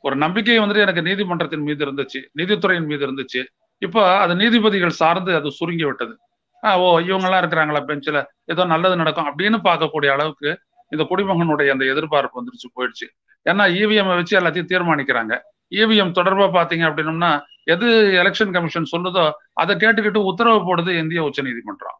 ஒரு 0.00 0.16
நம்பிக்கை 0.16 0.58
வந்துட்டு 0.58 0.76
எனக்கு 0.76 1.02
நீதிமன்றத்தின் 1.02 1.60
மீது 1.60 1.84
இருந்துச்சு 1.84 2.28
நீதித்துறையின் 2.38 2.86
மீது 2.86 3.06
இருந்துச்சு. 3.06 3.44
இப்போ 3.78 4.18
அது 4.18 4.34
நீதிபதிகள் 4.34 4.90
சார்ந்து 4.90 5.34
அது 5.34 5.50
சுருங்கி 5.50 5.84
விட்டது. 5.84 6.18
ஆஹ் 6.62 6.76
ஓ 6.76 6.98
இவங்கெல்லாம் 6.98 7.44
இருக்கிறாங்களா 7.44 7.84
பெஞ்சில் 7.84 8.26
ஏதோ 8.44 8.64
நல்லது 8.64 8.96
நடக்கும் 8.96 9.38
அப்படின்னு 9.38 9.58
பார்க்கக்கூடிய 9.64 10.06
அளவுக்கு 10.06 10.60
இந்த 10.88 11.06
குடிமகனுடைய 11.10 11.68
அந்த 11.68 11.84
எதிர்பார்ப்பு 11.84 12.44
வந்துருச்சு 12.44 12.80
போயிடுச்சு. 12.80 13.06
ஏன்னா 13.50 13.64
இவிஎம் 13.78 14.14
வச்சு 14.14 14.40
எல்லாத்தையும் 14.40 14.70
தீர்மானிக்கிறாங்க. 14.72 15.38
இவிஎம் 15.70 16.12
தொடர்பா 16.12 16.46
பாத்தீங்க 16.56 16.84
அப்படின்னம்னா 16.90 17.40
எது 17.66 17.88
எலெக்ஷன் 18.22 18.54
கமிஷன் 18.54 18.92
சொல்லுதோ 18.92 19.24
அதை 19.52 19.74
கேட்டுக்கிட்டு 19.76 20.20
உத்தரவு 20.30 20.60
போடுது 20.68 20.92
இந்திய 20.98 21.22
உச்ச 21.22 21.42
நீதிமன்றம் 21.42 21.98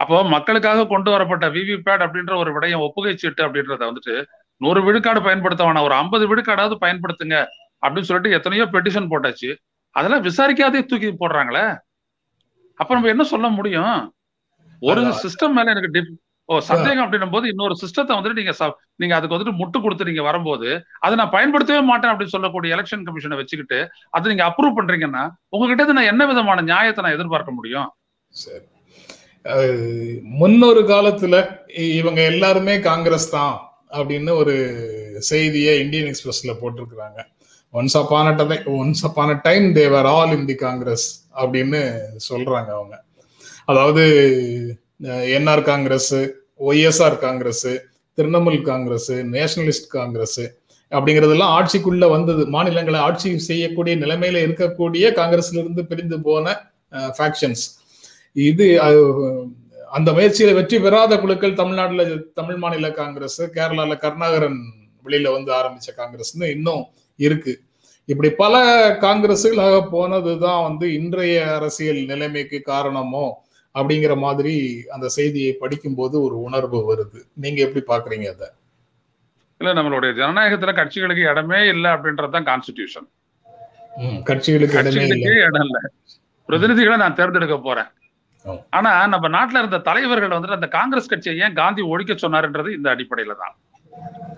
அப்போ 0.00 0.16
மக்களுக்காக 0.24 0.86
கொண்டு 0.86 1.10
வரப்பட்ட 1.10 1.46
விவிபேட் 1.48 2.04
அப்படின்ற 2.06 2.32
ஒரு 2.36 2.50
விடயம் 2.52 2.84
ஒப்புகை 2.86 3.12
சீட்டு 3.14 3.42
அப்படின்றத 3.46 3.82
வந்துட்டு 3.90 4.14
நூறு 4.60 4.80
விழுக்காடு 4.82 5.20
பயன்படுத்த 5.22 5.62
வேணாம் 5.64 5.86
ஒரு 5.88 5.94
ஐம்பது 5.94 6.24
விழுக்காடாவது 6.30 6.76
பயன்படுத்துங்க 6.80 7.36
அப்படின்னு 7.82 8.08
சொல்லிட்டு 8.08 8.36
எத்தனையோ 8.36 8.64
பெட்டிஷன் 8.72 9.10
போட்டாச்சு. 9.12 9.50
அதெல்லாம் 9.96 10.24
விசாரிக்காதே 10.24 10.80
தூக்கி 10.86 11.08
போடுறாங்களே. 11.22 11.64
அப்ப 12.80 12.94
நம்ம 12.94 13.08
என்ன 13.08 13.24
சொல்ல 13.32 13.48
முடியும்? 13.48 13.96
ஒரு 14.82 15.02
சிஸ்டம் 15.24 15.54
மேல 15.56 15.72
எனக்கு 15.74 15.90
ஓ 16.48 16.54
சந்தேகம் 16.70 17.04
அப்படின்னும் 17.04 17.34
போது 17.34 17.46
இன்னொரு 17.52 17.74
சிஸ்டத்தை 17.82 18.14
வந்துட்டு 18.16 18.40
நீங்க 18.40 18.52
நீங்க 19.02 19.14
அதுக்கு 19.16 19.36
வந்துட்டு 19.36 19.58
முட்டு 19.60 19.78
கொடுத்து 19.84 20.08
நீங்க 20.10 20.22
வரும்போது 20.28 20.68
அதை 21.04 21.14
நான் 21.20 21.34
பயன்படுத்தவே 21.36 21.82
மாட்டேன் 21.90 22.12
அப்படின்னு 22.12 22.34
சொல்லக்கூடிய 22.36 22.74
எலெக்ஷன் 22.76 23.06
கமிஷனை 23.06 23.38
வச்சுக்கிட்டு 23.40 23.78
அதை 24.16 24.32
நீங்க 24.32 24.44
அப்ரூவ் 24.48 24.78
பண்றீங்கன்னா 24.78 25.24
உங்ககிட்ட 25.54 25.98
நான் 25.98 26.10
என்ன 26.12 26.26
விதமான 26.32 26.64
நியாயத்தை 26.70 27.04
நான் 27.04 27.16
எதிர்பார்க்க 27.18 27.58
முடியும்? 27.58 27.88
சரி. 28.32 28.64
முன்னொரு 30.40 30.82
காலத்துல 30.90 31.34
இவங்க 32.00 32.20
எல்லாருமே 32.32 32.74
காங்கிரஸ் 32.90 33.28
தான் 33.30 33.54
அப்படின்னு 33.96 34.32
ஒரு 34.42 34.54
செய்தியை 35.30 35.72
இந்தியன் 35.82 36.08
எக்ஸ்பிரஸ்ல 36.10 36.52
போட்டிருக்கிறாங்க. 36.60 37.18
Once 37.74 37.96
upon a 38.00 38.32
time 38.38 38.68
once 38.78 39.04
upon a 39.08 39.30
time 39.46 39.66
they were 39.78 40.08
all 40.14 40.32
in 40.36 40.48
the 40.50 40.56
Congress 40.66 41.06
அப்படின்னு 41.42 41.80
சொல்றாங்க 42.30 42.70
அவங்க. 42.78 42.94
அதாவது 43.70 44.04
NR 45.36 45.62
Congress 45.62 46.14
YSR 46.60 47.16
Congress 47.18 47.66
Trinamool 48.18 48.60
Congress 48.62 49.10
Nationalist 49.34 49.88
Congress 49.96 50.42
அப்படிங்கிறதெல்லாம் 50.92 51.54
ஆட்சிக்குள்ள 51.58 52.04
வந்தது. 52.08 52.42
மாநிலங்களை 52.46 52.98
ஆட்சி 53.00 53.38
செய்யக்கூடிய 53.38 53.94
நிலைமையில 53.96 54.42
இருக்கக்கூடிய 54.46 55.04
காங்கிரஸ்ல 55.12 55.60
இருந்து 55.62 55.82
பிரிந்து 55.86 56.20
போன 56.20 56.54
ஃபேக்ஷன்ஸ் 57.16 57.64
இது 58.36 58.66
அந்த 59.92 60.08
முயற்சியில 60.12 60.54
வெற்றி 60.54 60.78
பெறாத 60.78 61.18
குழுக்கள் 61.18 61.58
தமிழ்நாட்டுல 61.60 62.04
தமிழ் 62.34 62.56
மாநில 62.56 62.90
காங்கிரஸ் 62.90 63.40
கேரளால 63.56 63.96
கருணாகரன் 63.96 64.60
வெளியில 65.04 65.32
வந்து 65.32 65.50
ஆரம்பிச்ச 65.52 65.88
காங்கிரஸ்னு 65.96 66.46
இன்னும் 66.56 66.84
இருக்கு. 67.18 67.52
இப்படி 68.08 68.30
பல 68.30 68.54
காங்கிரஸுகளாக 69.04 69.76
போனதுதான் 69.90 70.62
வந்து 70.62 70.86
இன்றைய 70.92 71.36
அரசியல் 71.56 72.00
நிலைமைக்கு 72.04 72.58
காரணமோ 72.62 73.26
அப்படிங்கிற 73.74 74.16
மாதிரி 74.16 74.52
அந்த 74.90 75.06
செய்தியை 75.08 75.52
படிக்கும்போது 75.52 76.22
ஒரு 76.22 76.36
உணர்வு 76.40 76.78
வருது. 76.90 77.20
நீங்க 77.34 77.58
எப்படி 77.66 77.82
பாக்குறீங்க 77.86 78.26
அதை? 78.34 78.48
இல்ல 79.60 79.72
நம்மளுடைய 79.74 80.12
ஜனநாயகத்துல 80.20 80.72
கட்சிகளுக்கு 80.80 81.30
இடமே 81.30 81.66
இல்லை 81.66 81.90
அப்படின்றதுதான் 81.90 82.48
கான்ஸ்டிடியூஷன் 82.50 83.08
கட்சிகளுக்கு 84.30 84.78
இடமே 84.80 85.04
இல்லை. 85.06 85.36
இடம் 85.48 85.66
இல்ல. 85.66 85.78
பிரதிநிதிகளை 86.48 86.96
நான் 86.96 87.14
தேர்ந்தெடுக்க 87.14 87.58
போறேன். 87.58 87.90
ஆனா 88.70 89.06
நம்ம 89.06 89.28
நாட்டுல 89.28 89.60
இருந்த 89.62 89.78
தலைவர்கள் 89.78 90.30
வந்துட்டு 90.30 90.58
அந்த 90.58 90.68
காங்கிரஸ் 90.68 91.08
கட்சியை 91.08 91.36
ஏன் 91.38 91.54
காந்தி 91.54 91.82
ஒழிக்க 91.82 92.12
சொன்னாருன்றது 92.14 92.70
இந்த 92.74 92.88
அடிப்படையில 92.94 93.36
தான். 93.36 93.54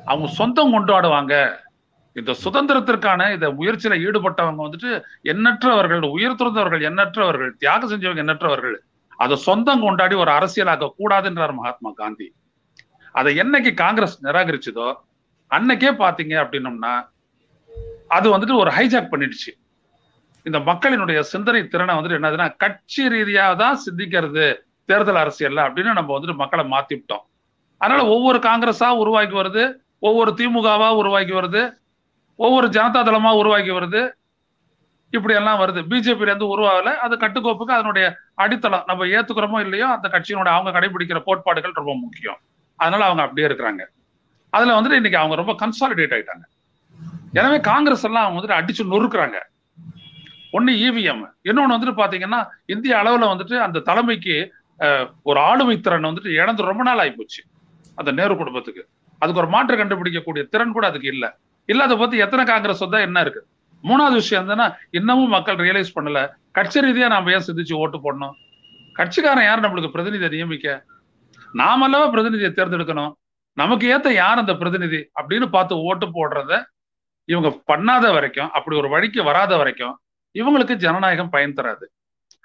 அவங்க 0.04 0.28
சொந்தம் 0.40 0.74
கொண்டாடுவாங்க. 0.74 1.34
இந்த 2.16 2.34
சுதந்திரத்திற்கான 2.44 3.32
இந்த 3.32 3.46
முயற்சியில 3.58 3.94
ஈடுபட்டவங்க 4.06 4.62
வந்துட்டு 4.66 4.90
எண்ணற்றவர்கள் 5.32 6.04
உயிர் 6.10 6.38
துறந்தவர்கள் 6.40 6.84
எண்ணற்றவர்கள் 6.90 7.50
தியாகம் 7.56 7.90
செஞ்சவங்க 7.90 8.22
எண்ணற்றவர்கள். 8.24 8.76
அதை 9.18 9.36
சொந்தம் 9.46 9.84
கொண்டாடி 9.86 10.14
ஒரு 10.22 10.30
அரசியலாக்க 10.38 10.86
கூடாதுன்றார் 11.00 11.54
மகாத்மா 11.58 11.90
காந்தி. 12.00 12.26
அதை 13.18 13.30
என்னைக்கு 13.42 13.70
காங்கிரஸ் 13.84 14.16
நிராகரிச்சதோ 14.26 14.88
அன்னைக்கே 15.50 15.92
பாத்தீங்க 16.02 16.34
அப்படின்னம்னா 16.42 16.94
அது 18.16 18.26
வந்துட்டு 18.32 18.56
ஒரு 18.62 18.70
ஹைஜாக் 18.76 19.12
பண்ணிடுச்சு. 19.12 19.52
இந்த 20.46 20.58
மக்களினுடைய 20.68 21.20
சிந்தனை 21.30 21.60
திறனை 21.72 21.92
வந்துட்டு 21.96 22.18
என்னதுன்னா 22.18 22.48
கட்சி 22.62 23.04
ரீதியாக 23.14 23.54
தான் 23.62 23.80
சிந்திக்கிறது 23.84 24.46
தேர்தல் 24.90 25.20
அரசியல்ல 25.22 25.60
அப்படின்னு 25.66 25.96
நம்ம 25.98 26.10
வந்துட்டு 26.16 26.40
மக்களை 26.42 26.64
மாத்தி 26.74 26.94
விட்டோம். 26.96 27.24
அதனால 27.80 28.02
ஒவ்வொரு 28.14 28.38
காங்கிரஸா 28.48 28.88
உருவாக்கி 29.02 29.36
வருது 29.40 29.64
ஒவ்வொரு 30.08 30.30
திமுகவா 30.38 30.88
உருவாக்கி 31.00 31.34
வருது 31.38 31.62
ஒவ்வொரு 32.38 32.66
ஜனதா 32.76 33.00
தளமா 33.08 33.30
உருவாக்கி 33.40 33.72
வருது 33.78 34.00
இப்படி 35.18 35.36
எல்லாம் 35.40 35.60
வருது. 35.62 35.80
பிஜேபியில 35.90 36.30
இருந்து 36.30 36.48
உருவாகல. 36.54 36.90
அது 37.04 37.14
கட்டுக்கோப்புக்கு 37.22 37.76
அதனுடைய 37.78 38.06
அடித்தளம். 38.42 38.84
நம்ம 38.90 39.06
ஏத்துக்கிறோமோ 39.16 39.60
இல்லையோ 39.66 39.86
அந்த 39.96 40.08
கட்சியினுடைய 40.14 40.54
அவங்க 40.56 40.72
கடைபிடிக்கிற 40.76 41.20
கோட்பாடுகள் 41.28 41.78
ரொம்ப 41.80 41.94
முக்கியம். 42.04 42.38
அதனால 42.78 43.04
அவங்க 43.08 43.22
அப்படியே 43.26 43.48
இருக்கிறாங்க. 43.48 43.82
அதுல 44.56 44.74
வந்துட்டு 44.78 45.00
இன்னைக்கு 45.00 45.20
அவங்க 45.22 45.36
ரொம்ப 45.42 45.54
கன்சாலிடேட் 45.62 46.14
ஆயிட்டாங்க. 46.16 46.44
எனவே 47.38 47.58
காங்கிரஸ் 47.70 48.04
எல்லாம் 48.08 48.24
அவங்க 48.26 48.38
வந்துட்டு 48.38 48.58
அடிச்சு 48.60 48.82
நொறுக்குறாங்க. 48.92 49.38
ஒன்னு 50.56 50.72
இவிஎம் 50.86 51.24
இன்னொன்னு 51.48 51.74
வந்துட்டு 51.74 52.00
பாத்தீங்கன்னா 52.02 52.40
இந்திய 52.74 52.92
அளவுல 53.02 53.24
வந்துட்டு 53.32 53.56
அந்த 53.64 53.82
தலைமைக்கு 53.88 54.36
ஒரு 55.28 55.38
ஆளுமை 55.48 55.74
திறன் 55.86 56.08
வந்துட்டு 56.08 56.30
இழந்து 56.40 56.68
ரொம்ப 56.70 56.82
நாள் 56.88 57.02
ஆயிப்போச்சு. 57.04 57.42
அந்த 58.00 58.10
நேரு 58.18 58.34
குடும்பத்துக்கு. 58.40 58.82
அதுக்கு 59.22 59.40
ஒரு 59.42 59.50
மாற்று 59.54 59.76
கண்டுபிடிக்கக்கூடிய 59.80 60.42
திறன் 60.52 60.74
கூட 60.76 60.86
அதுக்கு 60.90 61.08
இல்லை. 61.14 61.28
இல்லாத 61.68 61.92
பத்தி 62.00 62.16
எத்தனை 62.24 62.42
காங்கிரஸ் 62.50 62.82
வந்தா 62.84 62.98
என்ன 63.06 63.20
இருக்கு? 63.24 63.42
மூணாவது 63.88 64.16
விஷயம் 64.22 64.42
என்னன்னா 64.44 64.66
இன்னமும் 64.98 65.34
மக்கள் 65.36 65.58
ரியலைஸ் 65.64 65.94
பண்ணல. 65.96 66.20
கட்சி 66.56 66.78
ரீதியா 66.86 67.08
நாம 67.14 67.32
ஏன் 67.36 67.46
சிந்திச்சு 67.48 67.74
ஓட்டு 67.82 67.98
போடணும்? 68.04 68.34
கட்சிக்காரன் 68.98 69.46
யார் 69.48 69.64
நம்மளுக்கு 69.64 69.94
பிரதிநிதியை 69.94 70.30
நியமிக்க? 70.34 70.68
நாமல்லவா 71.60 72.06
பிரதிநிதியை 72.14 72.50
தேர்ந்தெடுக்கணும்? 72.54 73.12
நமக்கு 73.56 73.84
ஏத்த 73.94 74.08
யார் 74.22 74.40
அந்த 74.42 74.54
பிரதிநிதி 74.62 75.00
அப்படின்னு 75.18 75.46
பார்த்து 75.54 75.74
ஓட்டு 75.88 76.06
போடுறத 76.16 76.52
இவங்க 77.28 77.48
பண்ணாத 77.70 78.06
வரைக்கும் 78.16 78.50
அப்படி 78.56 78.74
ஒரு 78.80 78.88
வழிக்கு 78.94 79.20
வராத 79.28 79.52
வரைக்கும் 79.60 79.94
இவங்களுக்கு 80.34 80.74
ஜனநாயகம் 80.84 81.30
பயன் 81.34 81.54
தராது. 81.58 81.86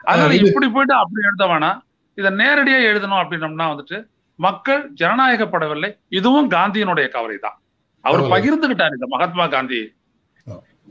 அதனால 0.10 0.36
இப்படி 0.44 0.68
போயிட்டு 0.76 0.96
அப்படி 1.02 1.22
எழுத 1.30 1.46
வேணாம் 1.52 1.80
இதை 2.18 2.30
நேரடியா 2.42 2.80
எழுதணும் 2.92 3.22
அப்படின்னம்னா 3.22 3.68
வந்துட்டு 3.72 3.98
மக்கள் 4.40 4.82
ஜனநாயகப்படவில்லை. 5.02 5.90
இதுவும் 6.18 6.48
காந்தியினுடைய 6.56 7.08
கவலை 7.16 7.38
தான் 7.46 7.58
அவர் 8.06 8.24
பகிர்ந்துகிட்டாரு 8.34 8.98
இந்த 8.98 9.08
மகாத்மா 9.16 9.46
காந்தி. 9.56 9.82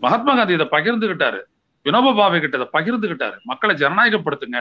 மகாத்மா 0.05 0.33
காந்தி 0.39 0.57
இதை 0.59 0.67
பகிர்ந்துகிட்டாரு. 0.77 1.41
வினோபா 1.87 2.11
பாவை 2.21 2.39
கிட்ட 2.41 2.57
இதை 2.61 2.69
பகிர்ந்துகிட்டாரு. 2.77 3.37
மக்களை 3.51 3.75
ஜனநாயகப்படுத்துங்க. 3.83 4.61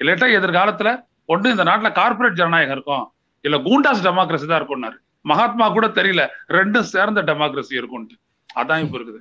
இல்லாட்டா 0.00 0.26
எதிர்காலத்துல 0.38 0.90
ஒன்று 1.32 1.54
இந்த 1.54 1.64
நாட்டுல 1.68 1.88
கார்பரேட் 2.00 2.40
ஜனநாயகம் 2.40 2.76
இருக்கும். 2.76 3.04
இல்ல 3.46 3.56
கூண்டாஸ் 3.66 4.04
டெமோக்ரஸி 4.06 4.46
தான் 4.50 4.60
இருக்கும்னாரு. 4.60 4.98
மகாத்மா 5.30 5.66
கூட 5.76 5.86
தெரியல 5.98 6.22
ரெண்டும் 6.56 6.90
சேர்ந்த 6.94 7.22
டெமோக்ரஸி 7.30 7.74
இருக்கும்ட்டு 7.80 8.16
அதான் 8.60 8.82
இப்ப 8.84 8.94
இருக்குது. 8.98 9.20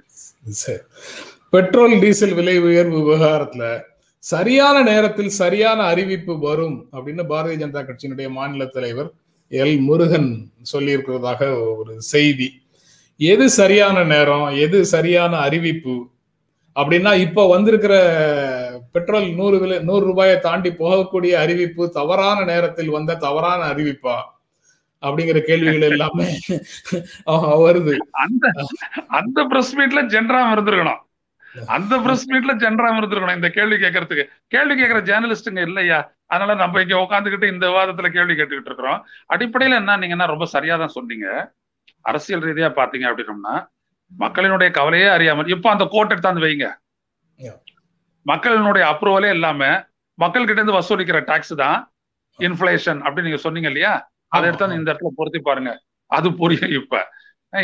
பெட்ரோல் 1.56 1.96
டீசல் 2.04 2.36
விலை 2.40 2.56
உயர்வு 2.68 2.98
விவகாரத்துல 3.00 3.66
சரியான 4.24 4.78
நேரத்தில் 4.92 5.32
சரியான 5.42 5.80
அறிவிப்பு 5.92 6.34
வரும் 6.48 6.78
அப்படின்னு 6.96 7.24
பாரதிய 7.32 7.60
ஜனதா 7.62 7.82
கட்சியினுடைய 7.90 8.30
மாநில 8.38 8.66
தலைவர் 8.76 9.10
எல் 9.52 9.78
முருகன் 9.90 10.32
சொல்லியிருக்கிறதாக 10.72 11.42
ஒரு 11.80 11.94
செய்தி. 12.14 12.48
எது 13.20 13.46
சரியான 13.50 14.04
நேரம் 14.14 14.48
எது 14.66 14.80
சரியான 14.94 15.34
அறிவிப்பு 15.48 15.96
அப்படின்னா 16.76 17.12
இப்ப 17.26 17.46
வந்திருக்கிற 17.48 17.94
பெட்ரோல் 18.96 19.28
நூறு 19.40 19.58
விலை 19.62 19.78
நூறு 19.88 20.04
ரூபாயை 20.06 20.36
தாண்டி 20.40 20.70
போகக்கூடிய 20.82 21.34
அறிவிப்பு 21.44 21.84
தவறான 21.98 22.38
நேரத்தில் 22.52 22.96
வந்த 22.98 23.18
தவறான 23.26 23.62
அறிவிப்பா? 23.74 24.16
அப்படிங்கிற 25.04 25.40
கேள்விகள் 25.50 25.86
எல்லாமே 25.90 26.28
வருது. 27.66 27.94
அந்த 28.24 28.46
அந்த 29.20 29.40
பிரஸ் 29.52 29.74
மீட்ல 29.80 30.02
ஜென்ராம் 30.16 30.54
இருந்திருக்கணும் 30.56 31.02
அந்த 31.76 31.94
பிரஸ் 32.06 32.26
மீட்ல 32.32 32.52
ஜென்ராம் 32.64 32.98
இருந்திருக்கணும் 33.00 33.38
இந்த 33.40 33.50
கேள்வி 33.58 33.78
கேட்கறதுக்கு. 33.84 34.26
கேள்வி 34.54 34.74
கேட்கிற 34.80 35.00
ஜேர்னலிஸ்டுங்க 35.10 35.62
இல்லையா? 35.70 36.00
அதனால 36.32 36.56
நம்ம 36.64 36.82
இங்க 36.86 36.98
உட்காந்துக்கிட்டு 37.06 37.54
இந்த 37.54 37.66
விவாதத்துல 37.72 38.10
கேள்வி 38.18 38.34
கேட்டுக்கிட்டு 38.40 38.72
இருக்கிறோம். 38.72 39.00
அடிப்படையில 39.34 39.80
என்ன? 39.82 39.98
நீங்கன்னா 40.04 40.28
ரொம்ப 40.34 40.46
சரியா 40.56 40.78
தான் 40.84 40.96
சொன்னீங்க. 40.98 41.28
அரசியல் 42.06 42.41
ரீதியா 42.41 42.70
பாத்தீங்க 42.72 43.06
அப்படின்னம்னா 43.10 43.56
மக்களினுடைய 44.12 44.72
கவலையே 44.72 45.08
அறியாமல் 45.08 45.48
இப்ப 45.48 45.70
அந்த 45.70 45.86
கோட் 45.86 46.13
எடுத்தாந்து 46.13 46.46
வைங்க. 46.46 46.68
மக்களினுடைய 48.25 48.84
அப்ரூவலே 48.91 49.29
இல்லாம 49.29 49.62
மக்கள் 50.18 50.46
கிட்ட 50.46 50.60
இருந்து 50.62 50.77
வசூலிக்கிற 50.77 51.20
டாக்ஸ் 51.25 51.53
தான் 51.56 51.77
இன்ஃபிளேஷன் 52.39 53.00
அப்படின்னு 53.03 53.22
நீங்க 53.22 53.38
சொன்னீங்க 53.38 53.68
இல்லையா? 53.68 53.94
அதை 54.27 54.48
எடுத்து 54.50 54.77
இந்த 54.79 54.91
இடத்துல 54.91 55.12
பொருத்தி 55.15 55.39
பாருங்க. 55.39 55.72
அது 56.12 56.27
புரியும் 56.34 56.74
இப்ப. 56.79 56.94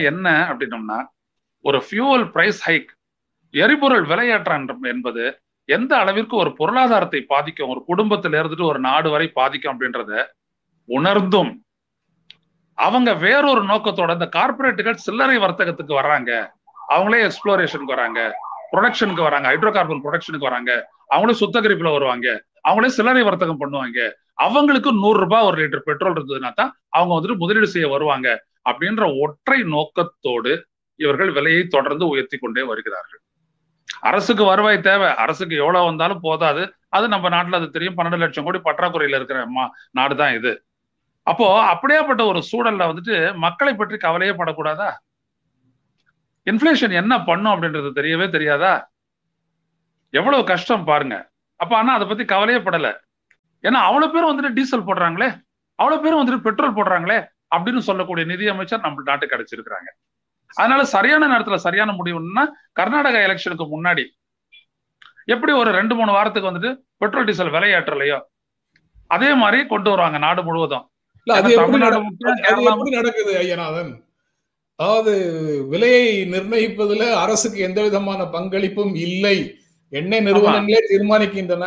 என்ன 0.09 0.27
அப்படின்னம்னா 0.49 0.99
ஒரு 1.65 1.79
ஃபியூவல் 1.85 2.25
பிரைஸ் 2.31 2.61
ஹைக் 2.67 2.91
எரிபொருள் 3.53 4.05
விலையேற்றம் 4.05 4.85
என்பது 4.85 5.23
எந்த 5.69 5.91
அளவிற்கு 5.97 6.35
ஒரு 6.35 6.51
பொருளாதாரத்தை 6.53 7.21
பாதிக்கும் 7.29 7.69
ஒரு 7.69 7.81
குடும்பத்துல 7.87 8.39
இருந்துட்டு 8.41 8.65
ஒரு 8.65 8.79
நாடு 8.79 9.09
வரை 9.09 9.27
பாதிக்கும் 9.31 9.73
அப்படின்றத 9.73 10.13
உணர்ந்தும் 10.89 11.51
அவங்க 12.77 13.13
வேறொரு 13.13 13.61
நோக்கத்தோட 13.63 14.11
இந்த 14.11 14.29
கார்பரேட்டுகள் 14.35 15.03
சில்லறை 15.05 15.37
வர்த்தகத்துக்கு 15.37 15.93
வர்றாங்க. 16.01 16.31
அவங்களே 16.89 17.19
எக்ஸ்ப்ளோரேஷனுக்கு 17.27 17.95
வராங்க. 17.95 18.35
ப்ரொடக்ஷனுக்கு 18.71 19.21
வராங்க. 19.21 19.47
ஹைட்ரோ 19.51 19.71
கார்பன் 19.71 20.03
ப்ரொடக்ஷனுக்கு 20.05 20.49
வராங்க. 20.49 20.71
அவங்களே 21.13 21.35
சுத்தகரிப்புல 21.39 21.91
வருவாங்க. 21.91 22.27
அவங்களே 22.69 22.87
சில்லறை 22.87 23.23
வர்த்தகம் 23.23 23.61
பண்ணுவாங்க. 23.61 23.99
அவங்களுக்கு 24.33 24.93
நூறு 24.93 25.19
ரூபாய் 25.19 25.43
ஒரு 25.43 25.57
லிட்டர் 25.61 25.85
பெட்ரோல் 25.85 26.15
இருந்ததுன்னா 26.15 26.53
தான் 26.53 26.71
அவங்க 26.89 27.11
வந்துட்டு 27.15 27.37
முதலீடு 27.37 27.67
செய்ய 27.67 27.87
வருவாங்க 27.87 28.27
அப்படின்ற 28.69 29.21
ஒற்றை 29.21 29.63
நோக்கத்தோடு 29.63 30.53
இவர்கள் 30.95 31.31
விலையை 31.31 31.67
தொடர்ந்து 31.67 32.07
உயர்த்தி 32.07 32.37
கொண்டே 32.37 32.61
வருகிறார்கள். 32.61 33.21
அரசுக்கு 33.99 34.43
வருவாய் 34.43 34.81
தேவை. 34.81 35.09
அரசுக்கு 35.15 35.55
எவ்வளவு 35.55 35.85
வந்தாலும் 35.85 36.19
போதாது. 36.21 36.63
அது 36.89 37.07
நம்ம 37.07 37.29
நாட்டுல 37.29 37.59
அது 37.59 37.69
தெரியும். 37.69 37.97
பன்னெண்டு 37.97 38.17
லட்சம் 38.17 38.43
கோடி 38.43 38.59
பற்றாக்குறையில 38.63 39.15
இருக்கிற 39.15 39.47
நாடு 39.91 40.15
தான் 40.15 40.33
இது. 40.33 40.65
அப்போ 41.27 41.45
அப்படியேப்பட்ட 41.73 42.23
ஒரு 42.31 42.39
சூழல்ல 42.49 42.83
வந்துட்டு 42.89 43.15
மக்களை 43.45 43.73
பற்றி 43.73 43.97
கவலையே 43.97 44.33
படக்கூடாதா? 44.33 44.89
இன்ஃபிளேஷன் 46.49 46.93
என்ன 47.01 47.13
பண்ணும் 47.23 47.53
அப்படின்றது 47.53 47.89
தெரியவே 47.99 48.27
தெரியாதா? 48.35 48.73
எவ்வளவு 50.09 50.43
கஷ்டம் 50.51 50.87
பாருங்க. 50.89 51.15
அப்ப 51.59 51.71
ஆனா 51.77 51.93
அதை 51.93 52.07
பத்தி 52.07 52.25
கவலையே 52.25 52.59
படல. 52.59 52.87
ஏன்னா 53.63 53.79
அவ்வளவு 53.87 54.13
பேரும் 54.13 54.31
வந்துட்டு 54.31 54.57
டீசல் 54.57 54.87
போடுறாங்களே 54.89 55.29
அவ்வளவு 55.79 56.03
பேரும் 56.03 56.19
வந்துட்டு 56.21 56.45
பெட்ரோல் 56.47 56.77
போடுறாங்களே 56.77 57.17
அப்படின்னு 57.55 57.81
சொல்லக்கூடிய 57.89 58.25
நிதியமைச்சர் 58.33 58.85
நம்ம 58.85 59.03
நாட்டு 59.05 59.25
கிடைச்சிருக்கிறாங்க. 59.31 59.89
அதனால 60.53 60.81
சரியான 60.95 61.27
நேரத்துல 61.33 61.57
சரியான 61.67 61.91
முடிவுன்னா 61.99 62.43
கர்நாடகா 62.79 63.19
எலெக்ஷனுக்கு 63.27 63.65
முன்னாடி 63.75 64.05
எப்படி 65.33 65.51
ஒரு 65.61 65.69
ரெண்டு 65.71 65.93
மூணு 65.95 66.11
வாரத்துக்கு 66.11 66.49
வந்துட்டு 66.51 66.71
பெட்ரோல் 66.97 67.27
டீசல் 67.29 67.55
விலையேற்றலையோ 67.55 68.19
அதே 69.15 69.29
மாதிரி 69.41 69.59
கொண்டு 69.67 69.89
வருவாங்க 69.89 70.17
நாடு 70.17 70.41
முழுவதும். 70.43 70.85
அது 71.27 71.51
எப்படி 71.53 72.91
நடக்குது 72.97 73.31
ஐயநாதன்? 73.43 73.91
அதாவது 74.79 75.13
விலையை 75.69 76.05
நிர்ணயிப்பதுல 76.31 77.03
அரசுக்கு 77.23 77.59
எந்த 77.59 77.79
விதமான 77.81 78.21
பங்களிப்பும் 78.33 78.95
இல்லை. 79.07 79.37
எண்ணெய் 79.93 80.25
நிறுவனங்களே 80.25 80.81
தீர்மானிக்கின்றன 80.89 81.65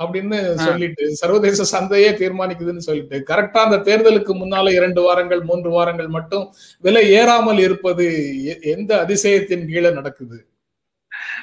அப்படின்னு 0.00 0.38
சொல்லிட்டு 0.56 1.04
சர்வதேச 1.14 1.64
சந்தையே 1.72 2.10
தீர்மானிக்குதுன்னு 2.12 2.86
சொல்லிட்டு 2.88 3.16
கரெக்டா 3.30 3.60
அந்த 3.66 3.78
தேர்தலுக்கு 3.88 4.32
முன்னால 4.34 4.72
இரண்டு 4.72 5.00
வாரங்கள் 5.02 5.42
மூன்று 5.42 5.70
வாரங்கள் 5.70 6.08
மட்டும் 6.08 6.44
விலை 6.84 7.04
ஏறாமல் 7.18 7.58
இருப்பது 7.58 8.06
எந்த 8.74 8.90
அதிசயத்தின் 9.04 9.64
கீழே 9.70 9.90
நடக்குது? 9.90 10.38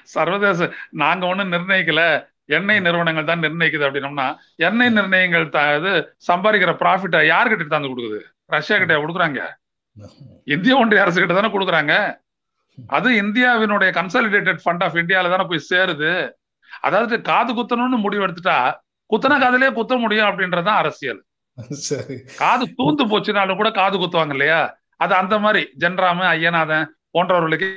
சர்வதேச 0.04 0.69
நாங்க 1.04 1.26
ஒண்ணும் 1.26 1.52
நிர்ணயிக்கல. 1.52 2.02
எண்ணெய் 2.49 2.84
நிறுவனங்கள் 2.86 3.29
தான் 3.29 3.43
நிர்ணயிக்குது 3.45 3.86
அப்படின்னோம்னா 3.88 4.27
எண்ணெய் 4.67 4.95
நிர்ணயங்கள் 4.97 5.45
இது 5.79 5.91
சம்பாதிக்கிற 6.29 6.71
ப்ராஃபிட்டை 6.82 7.21
யாருக்கிட்ட 7.34 7.73
தந்து 7.75 7.91
கொடுக்குது? 7.91 8.19
ரஷ்யா 8.56 8.77
கிட்ட 8.77 8.95
கொடுக்குறாங்க. 9.03 9.41
இந்திய 10.53 10.73
ஒன்றிய 10.82 11.03
அரசு 11.03 11.19
கிட்ட 11.19 11.36
தானே 11.38 11.51
கொடுக்குறாங்க. 11.56 11.93
அது 12.97 13.10
இந்தியாவினுடைய 13.23 13.89
கன்சாலிடேட்டட் 13.99 14.62
ஃபண்ட் 14.63 14.84
ஆஃப் 14.86 14.97
இந்தியாவில 15.01 15.32
தானே 15.34 15.45
போய் 15.49 15.67
சேருது. 15.71 16.12
அதாவது 16.88 17.15
காது 17.32 17.51
குத்தணும்னு 17.58 17.97
முடிவு 18.06 18.25
எடுத்துட்டா 18.27 18.58
குத்தன 19.10 19.38
காதலே 19.43 19.69
குத்த 19.79 19.93
முடியும் 20.03 20.27
அப்படின்றதுதான் 20.29 20.82
அரசியல். 20.84 21.19
காது 22.41 22.65
தூந்து 22.77 23.03
போச்சுனாலும் 23.12 23.60
கூட 23.60 23.69
காது 23.79 23.95
குத்துவாங்க 24.01 24.36
இல்லையா? 24.36 24.62
அது 25.03 25.13
அந்த 25.21 25.36
மாதிரி 25.43 25.62
ஜென்ராம 25.84 26.25
ஐயநாதன் 26.36 26.88
போன்றவர்களுக்கு 27.15 27.67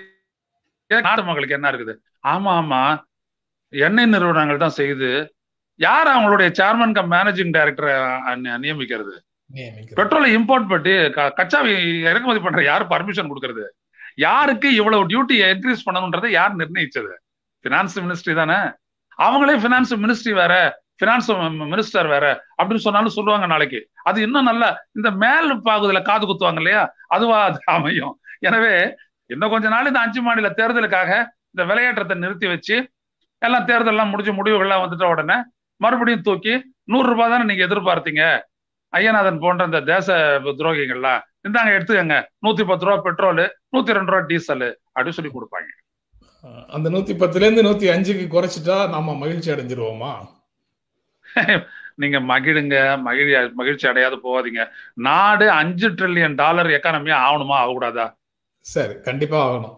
நாடு 0.91 1.23
மக்களுக்கு 1.29 1.57
என்ன 1.59 1.71
இருக்குது? 1.73 1.95
ஆமா 2.33 2.53
ஆமா. 2.61 2.81
எண்ணெய் 3.73 4.13
நிறுவனங்கள் 4.15 4.63
தான் 4.65 4.79
செய்யுது 4.81 5.11
யார் 5.81 6.09
அவங்களுடைய 6.13 6.49
சேர்மன் 6.59 6.95
கம் 6.97 7.11
மேனேஜிங் 7.15 7.55
டைரக்டரை 7.57 7.95
நியமிக்கிறது? 8.67 9.15
பெட்ரோலை 9.99 10.29
இம்போர்ட் 10.37 10.71
பண்ணி 10.71 10.95
கச்சாவை 11.39 11.73
இறக்குமதி 12.11 12.41
பண்ற 12.47 12.63
யார் 12.71 12.85
பர்மிஷன் 12.93 13.31
கொடுக்கறது? 13.31 13.65
யாருக்கு 14.27 14.69
இவ்வளவு 14.81 15.09
டியூட்டி 15.11 15.37
இன்க்ரீஸ் 15.55 15.87
பண்ணணும்ன்றதை 15.87 16.31
யார் 16.39 16.59
நிர்ணயிச்சது? 16.61 17.13
பினான்ஸ் 17.65 17.97
மினிஸ்ட்ரி 18.05 18.35
தானே? 18.41 18.59
அவங்களே 19.27 19.55
பினான்ஸ் 19.67 19.95
மினிஸ்ட்ரி 20.05 20.33
வேற 20.41 20.55
பினான்ஸ் 21.03 21.29
மினிஸ்டர் 21.73 22.09
வேற 22.15 22.27
அப்படின்னு 22.59 22.85
சொன்னாலும் 22.87 23.17
சொல்லுவாங்க 23.17 23.47
நாளைக்கு. 23.53 23.81
அது 24.09 24.19
இன்னும் 24.27 24.49
நல்லா 24.51 24.69
இந்த 24.99 25.09
மேல் 25.23 25.51
பாகுதுல 25.69 26.01
காது 26.11 26.25
குத்துவாங்க 26.29 26.61
இல்லையா? 26.63 26.83
அதுவா 27.15 27.39
அது 27.49 27.59
அமையும். 27.77 28.15
எனவே 28.49 28.75
இன்னும் 29.31 29.53
கொஞ்ச 29.55 29.67
நாள் 29.75 29.91
இந்த 29.91 30.01
அஞ்சு 30.07 30.21
மாநில 30.27 30.51
தேர்தலுக்காக 30.61 31.11
இந்த 31.53 31.65
விளையாட்டத்தை 31.71 32.17
நிறுத்தி 32.25 32.47
வச்சு 32.55 32.77
எல்லாம் 33.43 33.69
தேர்தல்லாம் 33.71 34.13
முடிஞ்சு 34.13 34.33
முடிவுகள்லாம் 34.39 34.83
வந்துட்ட 34.85 35.07
உடனே 35.15 35.37
மறுபடியும் 35.81 36.27
தூக்கி 36.29 36.55
நூறு 36.93 37.09
ரூபாய் 37.13 37.33
தானே 37.33 37.47
நீங்க 37.49 37.63
எதிர்பார்த்தீங்க? 37.69 38.25
ஐயநாதன் 38.93 39.43
போன்ற 39.45 39.65
இந்த 39.69 39.81
தேச 39.93 40.17
துரோகிகள்லாம் 40.61 41.25
இந்தாங்க 41.47 41.71
எடுத்துக்கங்க 41.77 42.17
நூத்தி 42.45 42.63
பத்து 42.69 42.87
ரூபா 42.87 42.97
பெட்ரோலு 43.07 43.45
நூத்தி 43.75 43.97
ரெண்டு 43.97 44.13
ரூபா 44.13 44.23
டீசல் 44.31 44.69
அப்படின்னு 44.95 45.19
சொல்லி 45.19 45.33
கொடுப்பாங்க. 45.35 45.71
அந்த 46.77 46.89
நூத்தி 46.95 47.15
பத்துல 47.21 47.47
இருந்து 47.47 47.67
நூத்தி 47.67 47.87
அஞ்சுக்கு 47.93 48.27
குறைச்சிட்டா 48.35 48.77
நாம 48.95 49.15
மகிழ்ச்சி 49.23 49.51
அடைஞ்சிருவோமா? 49.55 50.13
நீங்க 52.03 52.19
மகிழுங்க 52.31 52.77
மகிழ் 53.07 53.31
மகிழ்ச்சி 53.61 53.87
அடையாது 53.91 54.17
போகாதீங்க. 54.27 54.63
நாடு 55.07 55.47
அஞ்சு 55.61 55.89
ட்ரில்லியன் 55.99 56.37
டாலர் 56.43 56.69
எக்கானமியா 56.77 57.19
ஆகணுமா? 57.27 57.57
ஆகக்கூடாதா? 57.63 58.07
சரி 58.67 58.95
கண்டிப்பா 59.09 59.39
ஆகணும். 59.47 59.75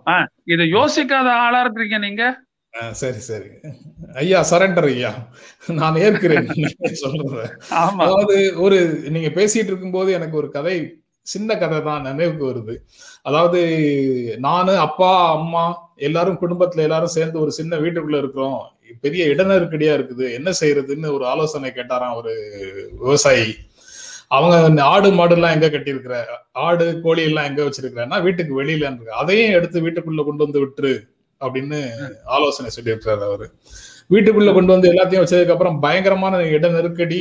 இதை 0.52 0.66
யோசிக்காத 0.76 1.28
ஆளா 1.44 1.60
இருக்கிறீங்க 1.64 1.98
நீங்க? 2.06 2.24
சரி 3.00 3.20
சரி. 3.22 3.48
ஐயா 4.16 4.40
சரண்டர் 4.50 4.88
ஐயா. 4.90 5.10
நான் 5.78 5.96
ஏற்கிறேன். 6.04 6.48
சொல்றேன் 7.02 7.52
அதாவது 8.02 8.36
ஒரு 8.64 8.78
நீங்க 9.10 9.30
பேசிட்டு 9.38 9.70
இருக்கும்போது 9.72 10.10
எனக்கு 10.12 10.36
ஒரு 10.36 10.48
கதை 10.50 10.76
சின்ன 11.26 11.50
கதை 11.58 11.78
தான் 11.82 12.06
நினைவுக்கு 12.08 12.44
வருது. 12.44 12.74
அதாவது 13.22 13.60
நானு 14.46 14.72
அப்பா 14.86 15.10
அம்மா 15.34 15.64
எல்லாரும் 16.08 16.40
குடும்பத்துல 16.42 16.84
எல்லாரும் 16.86 17.16
சேர்ந்து 17.16 17.38
ஒரு 17.44 17.52
சின்ன 17.58 17.76
வீட்டுக்குள்ள 17.76 18.18
இருக்கிறோம். 18.18 18.60
பெரிய 19.04 19.22
இட 19.32 19.42
நெருக்கடியா 19.44 19.94
இருக்குது. 19.98 20.26
என்ன 20.38 20.50
செய்யறதுன்னு 20.60 21.08
ஒரு 21.16 21.24
ஆலோசனை 21.32 21.70
கேட்டாராம் 21.70 22.16
ஒரு 22.20 22.32
விவசாயி. 23.02 23.48
அவங்க 24.30 24.56
ஆடு 24.92 25.08
மாடு 25.18 25.34
எல்லாம் 25.36 25.54
எங்க 25.56 25.68
கட்டியிருக்கிற? 25.68 26.16
ஆடு 26.64 26.86
கோழி 27.04 27.22
எல்லாம் 27.28 27.48
எங்க 27.50 27.60
வச்சிருக்கிறேன்னா 27.66 28.18
வீட்டுக்கு 28.26 28.54
வெளியில 28.60 28.88
இருக்கு 28.88 29.18
அதையும் 29.22 29.54
எடுத்து 29.58 29.84
வீட்டுக்குள்ள 29.86 30.22
கொண்டு 30.24 30.44
வந்து 30.46 30.62
விட்டுரு. 30.64 30.92
அப்படின்னு 31.40 31.78
ஆலோசனை 32.24 32.70
சொல்லியிருக்கிறாரு 32.76 33.24
அவரு. 33.28 33.46
வீட்டுக்குள்ள 34.10 34.52
கொண்டு 34.54 34.72
வந்து 34.72 34.90
எல்லாத்தையும் 34.92 35.22
வச்சதுக்கு 35.22 35.54
அப்புறம் 35.56 35.80
பயங்கரமான 35.80 36.42
இட 36.56 36.68
நெருக்கடி 36.68 37.20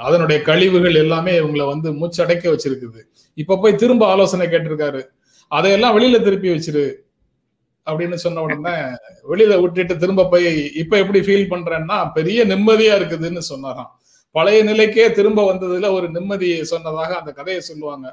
அதனுடைய 0.00 0.42
கழிவுகள் 0.42 0.94
எல்லாமே 0.94 1.32
இவங்களை 1.38 1.66
வந்து 1.66 1.88
மூச்சடைக்க 1.92 2.44
வச்சிருக்குது. 2.54 3.00
இப்ப 3.34 3.56
போய் 3.56 3.80
திரும்ப 3.82 4.06
ஆலோசனை 4.06 4.46
கேட்டிருக்காரு. 4.46 5.02
அதையெல்லாம் 5.48 5.94
வெளியில 5.98 6.22
திருப்பி 6.22 6.48
வச்சிரு 6.48 6.84
அப்படின்னு 7.86 8.18
சொன்ன 8.24 8.42
உடனே 8.42 8.74
வெளியில 9.30 9.60
விட்டுட்டு 9.60 9.94
திரும்ப 9.96 10.28
போய் 10.28 10.50
இப்ப 10.74 10.98
எப்படி 10.98 11.20
ஃபீல் 11.20 11.50
பண்றேன்னா 11.52 11.98
பெரிய 12.14 12.44
நிம்மதியா 12.46 12.94
இருக்குதுன்னு 13.00 13.42
சொன்னாராம். 13.50 13.90
பழைய 14.30 14.58
நிலைக்கே 14.64 15.06
திரும்ப 15.12 15.40
வந்ததுல 15.52 15.90
ஒரு 15.92 16.06
நிம்மதியை 16.10 16.60
சொன்னதாக 16.72 17.16
அந்த 17.16 17.30
கதையை 17.32 17.62
சொல்லுவாங்க. 17.62 18.06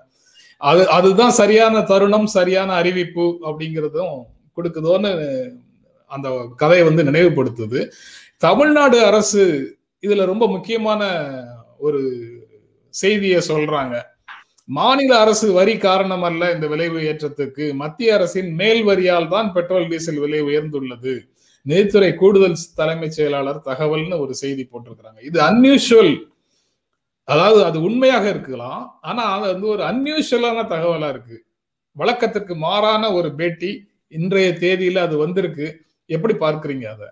அது 0.57 0.81
அதுதான் 0.89 1.37
சரியான 1.41 1.81
தருணம் 1.81 2.25
சரியான 2.25 2.73
அறிவிப்பு 2.73 3.25
அப்படிங்கிறதும் 3.47 4.17
கொடுக்குதோன்னு 4.59 5.11
அந்த 6.05 6.49
கதையை 6.55 6.87
வந்து 6.87 7.03
நினைவுபடுத்துது. 7.03 7.91
தமிழ்நாடு 8.37 9.05
அரசு 9.05 9.41
இதுல 10.01 10.25
ரொம்ப 10.25 10.47
முக்கியமான 10.47 11.11
ஒரு 11.77 12.01
செய்தியை 12.89 13.41
சொல்றாங்க. 13.47 14.01
மாநில 14.65 15.19
அரசு 15.19 15.51
வரி 15.51 15.77
காரணம் 15.77 16.23
அல்ல 16.23 16.51
இந்த 16.51 16.67
விலை 16.67 16.89
ஏற்றத்துக்கு. 16.89 17.73
மத்திய 17.73 18.13
அரசின் 18.13 18.53
மேல் 18.53 18.85
வரியால் 18.85 19.27
தான் 19.27 19.53
பெட்ரோல் 19.53 19.87
டீசல் 19.87 20.19
விலை 20.19 20.41
உயர்ந்துள்ளது. 20.41 21.19
நிதித்துறை 21.61 22.15
கூடுதல் 22.15 22.57
தலைமைச் 22.75 23.11
செயலாளர் 23.11 23.61
தகவல்னு 23.65 24.19
ஒரு 24.19 24.35
செய்தி 24.35 24.69
போட்டிருக்கிறாங்க. 24.71 25.23
இது 25.23 25.41
அன்யூஷுவல் 25.41 26.27
அதாவது 27.23 27.63
அது 27.63 27.81
உண்மையாக 27.81 28.29
இருக்கலாம். 28.29 28.99
ஆனா 29.01 29.23
அது 29.39 29.53
வந்து 29.53 29.67
ஒரு 29.67 29.83
அன்யூஷுவலான 29.83 30.63
தகவலா 30.73 31.09
இருக்கு. 31.09 31.45
வழக்கத்திற்கு 31.91 32.55
மாறான 32.55 33.13
ஒரு 33.13 33.35
பேட்டி. 33.35 33.88
இன்றைய 34.11 34.49
தேதியில 34.61 34.97
அது 34.97 35.15
வந்திருக்கு. 35.17 35.65
எப்படி 36.09 36.33
பார்க்கறீங்க 36.35 36.85
அத? 36.93 37.03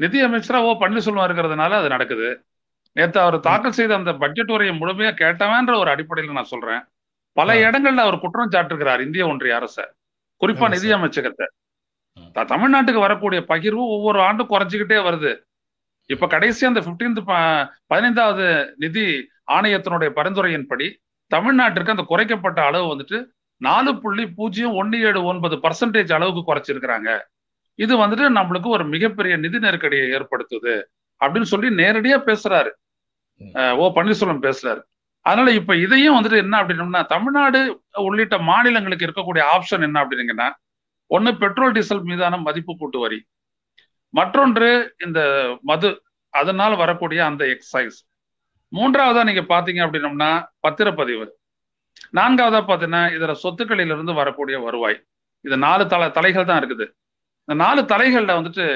நிதி 0.00 0.18
அமைச்சரா 0.24 0.58
ஓ 0.68 0.72
பன்னீர்செல்வம் 0.80 1.26
இருக்கிறதுனால 1.28 1.72
அது 1.80 1.88
நடக்குது. 1.88 2.28
நேத்து 2.96 3.18
அவர் 3.20 3.36
தாக்கல் 3.40 3.76
செய்த 3.78 3.92
அந்த 3.94 4.12
பட்ஜெட் 4.22 4.50
உரையை 4.50 4.74
முழுமையா 4.78 5.10
கேட்டவன்ற 5.22 5.72
ஒரு 5.78 5.90
அடிப்படையில் 5.90 6.36
நான் 6.38 6.52
சொல்றேன். 6.52 6.82
பல 7.36 7.54
இடங்கள்ல 7.64 8.02
அவர் 8.04 8.18
குற்றம் 8.18 8.52
சாட்டிருக்கிறார் 8.54 9.00
இந்திய 9.00 9.26
ஒன்றிய 9.26 9.56
அரச. 9.56 9.76
குறிப்பா 10.40 10.68
நிதி 10.68 10.88
அமைச்சகத்தை. 10.92 11.46
தமிழ்நாட்டுக்கு 12.52 13.04
வரக்கூடிய 13.06 13.40
பகிர்வு 13.48 13.84
ஒவ்வொரு 13.96 14.18
ஆண்டும் 14.20 14.50
குறைஞ்சிக்கிட்டே 14.50 14.98
வருது. 15.08 15.32
இப்ப 16.10 16.26
கடைசி 16.26 16.66
அந்த 16.66 16.80
பிப்டீன்த் 16.80 17.20
பதினைந்தாவது 17.90 18.46
நிதி 18.76 19.04
ஆணையத்தினுடைய 19.52 20.10
பரிந்துரையின்படி 20.18 20.86
தமிழ்நாட்டிற்கு 21.30 21.94
அந்த 21.94 22.04
குறைக்கப்பட்ட 22.08 22.60
அளவு 22.68 22.86
வந்துட்டு 22.94 23.18
நாலு 23.66 23.90
புள்ளி 24.02 24.24
பூஜ்ஜியம் 24.38 24.76
ஒன்னு 24.80 25.00
ஏழு 25.08 25.20
ஒன்பது 25.30 25.56
பர்சன்டேஜ் 25.64 26.12
அளவுக்கு 26.16 26.42
குறைச்சிருக்கிறாங்க. 26.48 27.10
இது 27.74 27.92
வந்துட்டு 28.02 28.26
நம்மளுக்கு 28.38 28.68
ஒரு 28.76 28.84
மிகப்பெரிய 28.84 29.34
நிதி 29.36 29.58
நெருக்கடியை 29.58 30.06
ஏற்படுத்துது 30.16 30.74
அப்படின்னு 31.20 31.48
சொல்லி 31.52 31.68
நேரடியா 31.82 32.16
பேசுறாரு. 32.28 32.70
ஓ 33.80 33.84
பன்னீர்செல்வம் 33.96 34.44
பேசுறாரு. 34.46 34.80
அதனால 35.26 35.50
இப்ப 35.60 35.72
இதையும் 35.76 36.16
வந்துட்டு 36.16 36.38
என்ன 36.44 36.54
அப்படின்னம்னா 36.62 37.00
தமிழ்நாடு 37.06 37.60
உள்ளிட்ட 38.08 38.36
மாநிலங்களுக்கு 38.50 39.06
இருக்கக்கூடிய 39.06 39.42
ஆப்ஷன் 39.54 39.86
என்ன 39.86 39.96
அப்படின்னீங்கன்னா 40.02 40.48
ஒன்னு 41.06 41.30
பெட்ரோல் 41.42 41.74
டீசல் 41.76 42.06
மீதான 42.10 42.38
மதிப்பு 42.46 42.72
கூட்டு 42.76 42.98
வரி. 42.98 43.18
மற்றொன்று 44.14 44.70
இந்த 45.06 45.20
மது 45.70 45.88
அதனால் 46.34 46.74
வரக்கூடிய 46.76 47.20
அந்த 47.26 47.42
எக்ஸசைஸ் 47.52 47.98
மூன்றாவதா 48.72 49.22
நீங்க 49.28 49.42
பாத்தீங்க 49.54 49.80
அப்படின்னம்னா 49.86 50.30
பத்திரப்பதிவு. 50.66 51.26
நான்காவதா 52.18 52.60
பாத்தீங்கன்னா 52.70 53.02
இதுல 53.16 53.32
சொத்துக்களிலிருந்து 53.42 54.14
வரக்கூடிய 54.20 54.56
வருவாய். 54.66 54.96
இது 55.46 55.56
நாலு 55.66 55.84
தலை 55.92 56.08
தலைகள் 56.16 56.48
தான் 56.50 56.60
இருக்குது. 56.62 56.86
இந்த 57.44 57.54
நாலு 57.64 57.82
தலைகள்ல 57.92 58.32
வந்துட்டு 58.38 58.66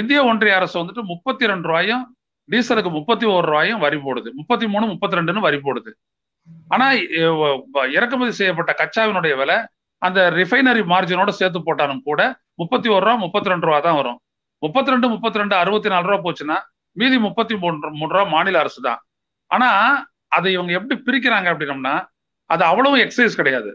இந்திய 0.00 0.18
ஒன்றிய 0.30 0.58
அரசு 0.58 0.76
வந்துட்டு 0.80 1.02
முப்பத்தி 1.12 1.44
ரெண்டு 1.52 1.68
ரூபாயும் 1.70 2.04
டீசலுக்கு 2.48 2.90
முப்பத்தி 2.98 3.26
ஒரு 3.36 3.46
ரூபாயும் 3.52 3.80
வரி 3.84 3.98
போடுது. 4.06 4.28
முப்பத்தி 4.40 4.66
மூணு 4.74 4.84
முப்பத்தி 4.92 5.18
ரெண்டுன்னு 5.18 5.46
வரி 5.46 5.58
போடுது. 5.66 5.90
ஆனா 6.74 6.86
இறக்குமதி 7.96 8.32
செய்யப்பட்ட 8.40 8.72
கச்சாவினுடைய 8.80 9.34
விலை 9.40 9.56
அந்த 10.06 10.20
ரிஃபைனரி 10.38 10.82
மார்ஜினோட 10.92 11.30
சேர்த்து 11.40 11.60
போட்டாலும் 11.68 12.02
கூட 12.08 12.20
முப்பத்தி 12.60 12.88
ஒரு 12.96 13.02
ரூபா 13.06 13.16
முப்பத்தி 13.24 13.52
ரெண்டு 13.52 13.66
ரூபா 13.68 13.78
தான் 13.86 13.98
வரும். 14.00 14.18
முப்பத்தி 14.62 14.92
ரெண்டு 14.94 15.06
முப்பத்தி 15.14 15.40
ரெண்டு 15.42 15.54
அறுபத்தி 15.62 15.88
நாலு 15.94 16.06
ரூபா 16.08 16.18
போச்சுன்னா 16.26 16.58
மீதி 17.00 17.16
முப்பத்தி 17.26 17.54
மூணு 17.62 17.90
மூணு 18.00 18.10
ரூபா 18.16 18.26
மாநில 18.34 18.60
அரசு 18.64 18.80
தான். 18.88 19.00
ஆனா 19.50 19.70
அதை 20.36 20.48
இவங்க 20.56 20.72
எப்படி 20.78 20.96
பிரிக்கிறாங்க 21.06 21.48
அப்படின்னம்னா 21.52 21.94
அது 22.50 22.62
அவ்வளவு 22.64 22.96
எக்ஸசைஸ் 23.04 23.38
கிடையாது. 23.40 23.70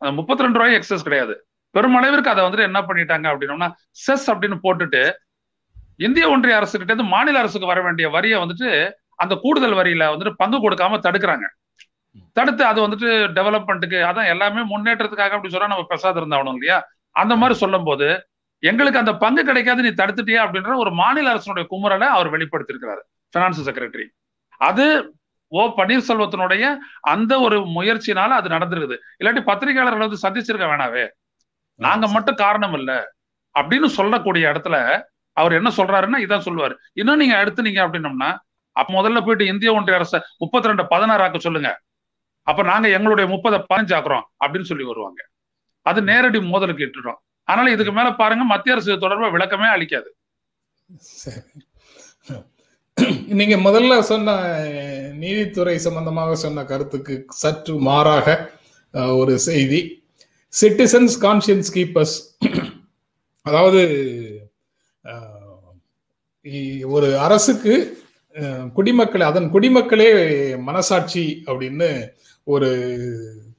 அந்த 0.00 0.12
முப்பத்தி 0.18 0.44
ரெண்டு 0.44 0.58
ரூபாய் 0.58 0.76
எக்ஸசைஸ் 0.78 1.06
கிடையாது 1.08 1.34
பெருமளவிற்கு 1.74 2.32
அதை 2.32 2.42
வந்துட்டு 2.44 2.68
என்ன 2.68 2.80
பண்ணிட்டாங்க 2.88 3.26
அப்படின்னோம்னா 3.32 3.68
செஸ் 4.04 4.26
அப்படின்னு 4.32 4.58
போட்டுட்டு 4.66 5.02
இந்திய 6.00 6.24
ஒன்றிய 6.30 6.56
அரசு 6.56 6.74
கிட்ட 6.76 6.92
இருந்து 6.92 7.12
மாநில 7.14 7.38
அரசுக்கு 7.38 7.70
வர 7.72 7.80
வேண்டிய 7.82 8.06
வரியை 8.16 8.38
வந்துட்டு 8.42 8.68
அந்த 9.22 9.34
கூடுதல் 9.44 9.76
வரியில 9.80 10.06
வந்துட்டு 10.12 10.40
பங்கு 10.42 10.58
கொடுக்காம 10.58 10.98
தடுக்கிறாங்க. 11.06 11.46
தடுத்து 12.36 12.62
அது 12.70 12.78
வந்துட்டு 12.84 13.08
டெவலப்மெண்ட்டுக்கு 13.38 13.98
அதான் 14.08 14.30
எல்லாமே 14.32 14.62
முன்னேற்றத்துக்காக 14.72 15.36
அப்படி 15.36 15.52
சொன்னா 15.52 15.70
நம்ம 15.72 15.86
பெசாத 15.92 16.20
இருந்தாகணும் 16.20 16.56
இல்லையா? 16.58 16.78
அந்த 17.16 17.34
மாதிரி 17.36 17.54
சொல்லும் 17.58 17.84
போது 17.84 18.06
எங்களுக்கு 18.62 19.02
அந்த 19.02 19.12
பங்கு 19.14 19.42
கிடைக்காது 19.44 19.84
நீ 19.86 19.90
தடுத்துட்டியா 20.00 20.40
அப்படின்ற 20.44 20.74
ஒரு 20.82 20.90
மாநில 21.00 21.32
அரசனுடைய 21.32 21.64
குமுறலை 21.72 22.06
அவர் 22.16 22.28
வெளிப்படுத்திருக்கிறாரு 22.34 23.02
பினான்ஸ் 23.34 23.60
செக்ரட்டரி 23.68 24.06
அது 24.60 24.86
ஓ 25.48 25.62
பன்னீர்செல்வத்தினுடைய 25.76 26.64
அந்த 27.00 27.40
ஒரு 27.40 27.58
முயற்சினால 27.76 28.30
அது 28.38 28.48
நடந்திருக்குது. 28.48 28.96
இல்லாட்டி 29.18 29.42
பத்திரிகையாளர்கள் 29.44 30.06
வந்து 30.06 30.22
சந்திச்சிருக்க 30.24 30.66
வேணாவே. 30.72 31.04
நாங்க 31.80 32.06
மட்டும் 32.08 32.34
காரணம் 32.34 32.72
இல்ல 32.72 32.92
அப்படின்னு 33.54 33.88
சொல்லக்கூடிய 33.98 34.52
இடத்துல 34.52 34.76
அவர் 35.36 35.52
என்ன 35.52 35.70
சொல்றாருன்னா 35.76 36.18
இதான் 36.24 36.46
சொல்லுவாரு. 36.46 36.74
இன்னும் 36.92 37.16
நீங்க 37.16 37.36
அடுத்து 37.36 37.62
நீங்க 37.62 37.80
அப்படின்னம்னா 37.86 38.30
அப்ப 38.76 38.88
முதல்ல 38.98 39.20
போயிட்டு 39.20 39.44
இந்திய 39.46 39.72
ஒன்றிய 39.74 39.98
அரசு 39.98 40.18
முப்பத்தி 40.38 40.68
ரெண்டு 40.68 40.84
பதினாறு 40.86 41.22
ஆக்க 41.22 41.38
சொல்லுங்க. 41.38 41.70
அப்ப 42.42 42.62
நாங்க 42.62 42.88
எங்களுடைய 42.88 43.26
முப்பதை 43.34 43.58
பதினஞ்சு 43.70 43.94
ஆக்குறோம் 43.98 44.24
அப்படின்னு 44.44 44.70
சொல்லி 44.70 44.84
வருவாங்க. 44.84 45.20
அது 45.82 46.02
நேரடி 46.02 46.40
மோதலுக்கு 46.40 46.86
இட்டுறோம் 46.86 47.20
அதனால 47.48 47.70
இதுக்கு 47.70 47.92
மேல 47.92 48.10
பாருங்க 48.12 48.44
மத்திய 48.44 48.74
அரசு 48.74 48.92
தொடர்பா 48.94 49.28
விளக்கமே 49.36 49.68
அளிக்காது. 49.76 50.08
நீங்க 53.38 53.56
முதல்ல 53.56 53.94
சொன்ன 54.08 54.34
நீதித்துறை 55.22 55.74
சம்பந்தமாக 55.78 56.34
சொன்ன 56.34 56.64
கருத்துக்கு 56.64 57.14
சற்று 57.42 57.74
மாறாக 57.88 58.26
ஒரு 59.20 59.34
செய்தி. 59.48 59.80
சிட்டிசன்ஸ் 60.52 61.14
கான்சியன்ஸ் 61.24 61.70
கீப்பர்ஸ் 61.76 62.16
அதாவது 63.46 63.82
ஒரு 66.96 67.08
அரசுக்கு 67.18 67.74
குடிமக்களை 68.76 69.24
அதன் 69.26 69.48
குடிமக்களே 69.54 70.08
மனசாட்சி 70.68 71.24
அப்படின்னு 71.46 71.90
ஒரு 72.46 72.70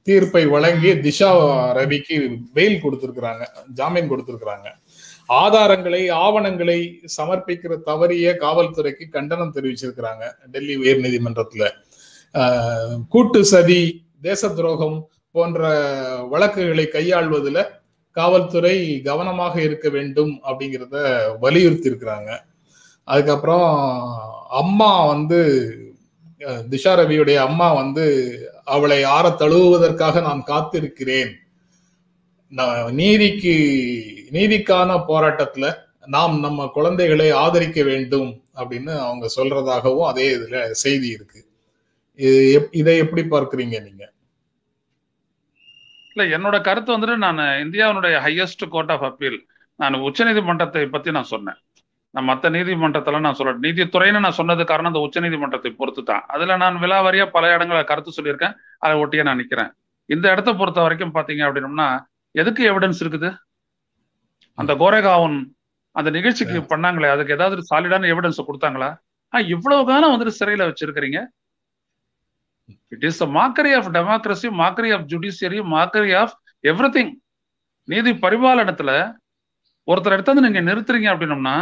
தீர்ப்பை 0.02 0.42
வழங்கி 0.46 0.90
திஷா 1.04 1.30
ரவிக்கு 1.78 2.16
பெயில் 2.56 2.82
கொடுத்துருக்குறாங்க 2.82 3.44
ஜாமீன் 3.78 4.10
கொடுத்துருக்குறாங்க. 4.10 4.66
ஆதாரங்களை 5.28 6.02
ஆவணங்களை 6.24 6.78
சமர்ப்பிக்கிற 7.16 7.72
தவறிய 7.88 8.26
காவல்துறைக்கு 8.44 9.04
கண்டனம் 9.16 9.54
தெரிவிச்சிருக்கிறாங்க. 9.56 10.24
டெல்லி 10.52 10.74
உயர் 10.82 11.04
நீதிமன்றத்துல 11.04 11.64
கூட்டு 13.08 13.40
சதி 13.44 13.80
தேச 14.22 14.48
துரோகம் 14.48 14.98
போன்ற 15.34 15.60
வழக்குகளை 16.32 16.84
கையாள்வதில் 16.92 17.62
காவல்துறை 18.16 18.76
கவனமாக 19.08 19.54
இருக்க 19.62 19.88
வேண்டும் 19.96 20.34
அப்படிங்கிறத 20.48 20.96
வலியுறுத்தி 21.40 21.90
இருக்கிறாங்க 21.90 22.30
அதுக்கப்புறம் 23.08 23.68
அம்மா 24.60 24.92
வந்து 25.06 25.40
திஷா 26.70 26.92
ரவியுடைய 27.00 27.38
அம்மா 27.48 27.68
வந்து 27.72 28.04
அவளை 28.74 28.98
ஆற 29.16 29.26
தழுவுவதற்காக 29.40 30.20
நான் 30.20 30.42
காத்திருக்கிறேன். 30.48 31.32
நீதிக்கு 33.00 33.54
நீதிக்கான 34.34 34.96
போராட்டத்துல 35.10 35.66
நாம் 36.14 36.34
நம்ம 36.44 36.66
குழந்தைகளை 36.76 37.26
ஆதரிக்க 37.44 37.80
வேண்டும் 37.90 38.30
அப்படின்னு 38.60 38.92
அவங்க 39.06 39.26
சொல்றதாகவும் 39.36 40.08
அதே 40.10 40.26
இதுல 40.36 40.56
செய்தி 40.82 41.08
இருக்கு. 41.16 41.40
இதை 42.80 42.94
எப்படி 43.04 43.22
பார்க்குறீங்க 43.32 43.76
நீங்க? 43.86 44.04
இல்ல 46.12 46.24
என்னோட 46.36 46.56
கருத்து 46.68 46.90
வந்துட்டு 46.94 47.16
நான் 47.24 47.40
இந்தியாவுடைய 47.64 48.16
ஹையஸ்ட் 48.26 48.64
கோர்ட் 48.74 48.92
ஆஃப் 48.94 49.06
அப்பீல் 49.08 49.38
நான் 49.80 50.04
உச்ச 50.08 50.24
நீதிமன்றத்தை 50.28 50.82
பத்தி 50.94 51.10
நான் 51.16 51.32
சொன்னேன். 51.32 51.58
நான் 52.14 52.28
மற்ற 52.30 52.50
நீதிமன்றத்துல 52.56 53.18
நான் 53.24 53.38
சொல்றேன் 53.38 53.64
நீதித்துறைன்னு 53.64 54.22
நான் 54.26 54.38
சொன்னது 54.38 54.62
காரணம் 54.70 54.90
அந்த 54.92 55.02
உச்ச 55.06 55.20
நீதிமன்றத்தை 55.24 55.72
பொறுத்து 55.80 56.02
தான் 56.10 56.24
அதுல 56.34 56.56
நான் 56.62 56.78
விலாவாரியா 56.84 57.26
பல 57.34 57.50
இடங்களை 57.56 57.82
கருத்து 57.90 58.16
சொல்லியிருக்கேன். 58.18 58.54
அதை 58.84 58.94
ஒட்டியே 59.02 59.24
நான் 59.28 59.40
நிக்கிறேன். 59.42 59.70
இந்த 60.14 60.26
இடத்த 60.34 60.50
பொறுத்த 60.60 60.80
வரைக்கும் 60.86 61.14
பாத்தீங்க 61.16 61.42
அப்படின்னம்னா 61.48 61.88
எதுக்கு 62.42 62.62
எவிடன்ஸ் 62.70 63.02
இருக்குது? 63.04 63.28
அந்த 64.58 64.74
கோரேகாவன் 64.74 65.38
அந்த 65.92 66.10
நிகழ்ச்சிக்கு 66.10 66.58
பண்ணாங்களே 66.60 67.10
அதுக்கு 67.10 67.32
ஏதாவது 67.32 67.62
சாலிடான 67.70 68.08
எவிடன்ஸ் 68.12 68.46
கொடுத்தாங்களா? 68.46 68.96
ஆஹ் 69.32 69.48
இவ்வளவு 69.48 69.86
காலம் 69.86 70.12
வந்துட்டு 70.12 70.38
சிறையில 70.40 70.66
வச்சிருக்கிறீங்க? 70.70 71.26
It 72.88 73.04
is 73.04 73.22
mockery 73.22 73.72
of 73.72 73.88
democracy 73.88 74.50
mockery 74.50 74.90
of 74.90 75.06
judiciary 75.06 75.62
mockery 75.64 76.12
of 76.12 76.34
everything 76.88 77.12
நீதி 77.84 78.10
பரிபாலனத்துல 78.10 79.16
ஒருத்தர் 79.88 80.12
எடுத்து 80.12 80.34
நீங்க 80.34 80.60
நிறுத்துறீங்க 80.60 81.08
அப்படின்னம்னா 81.12 81.56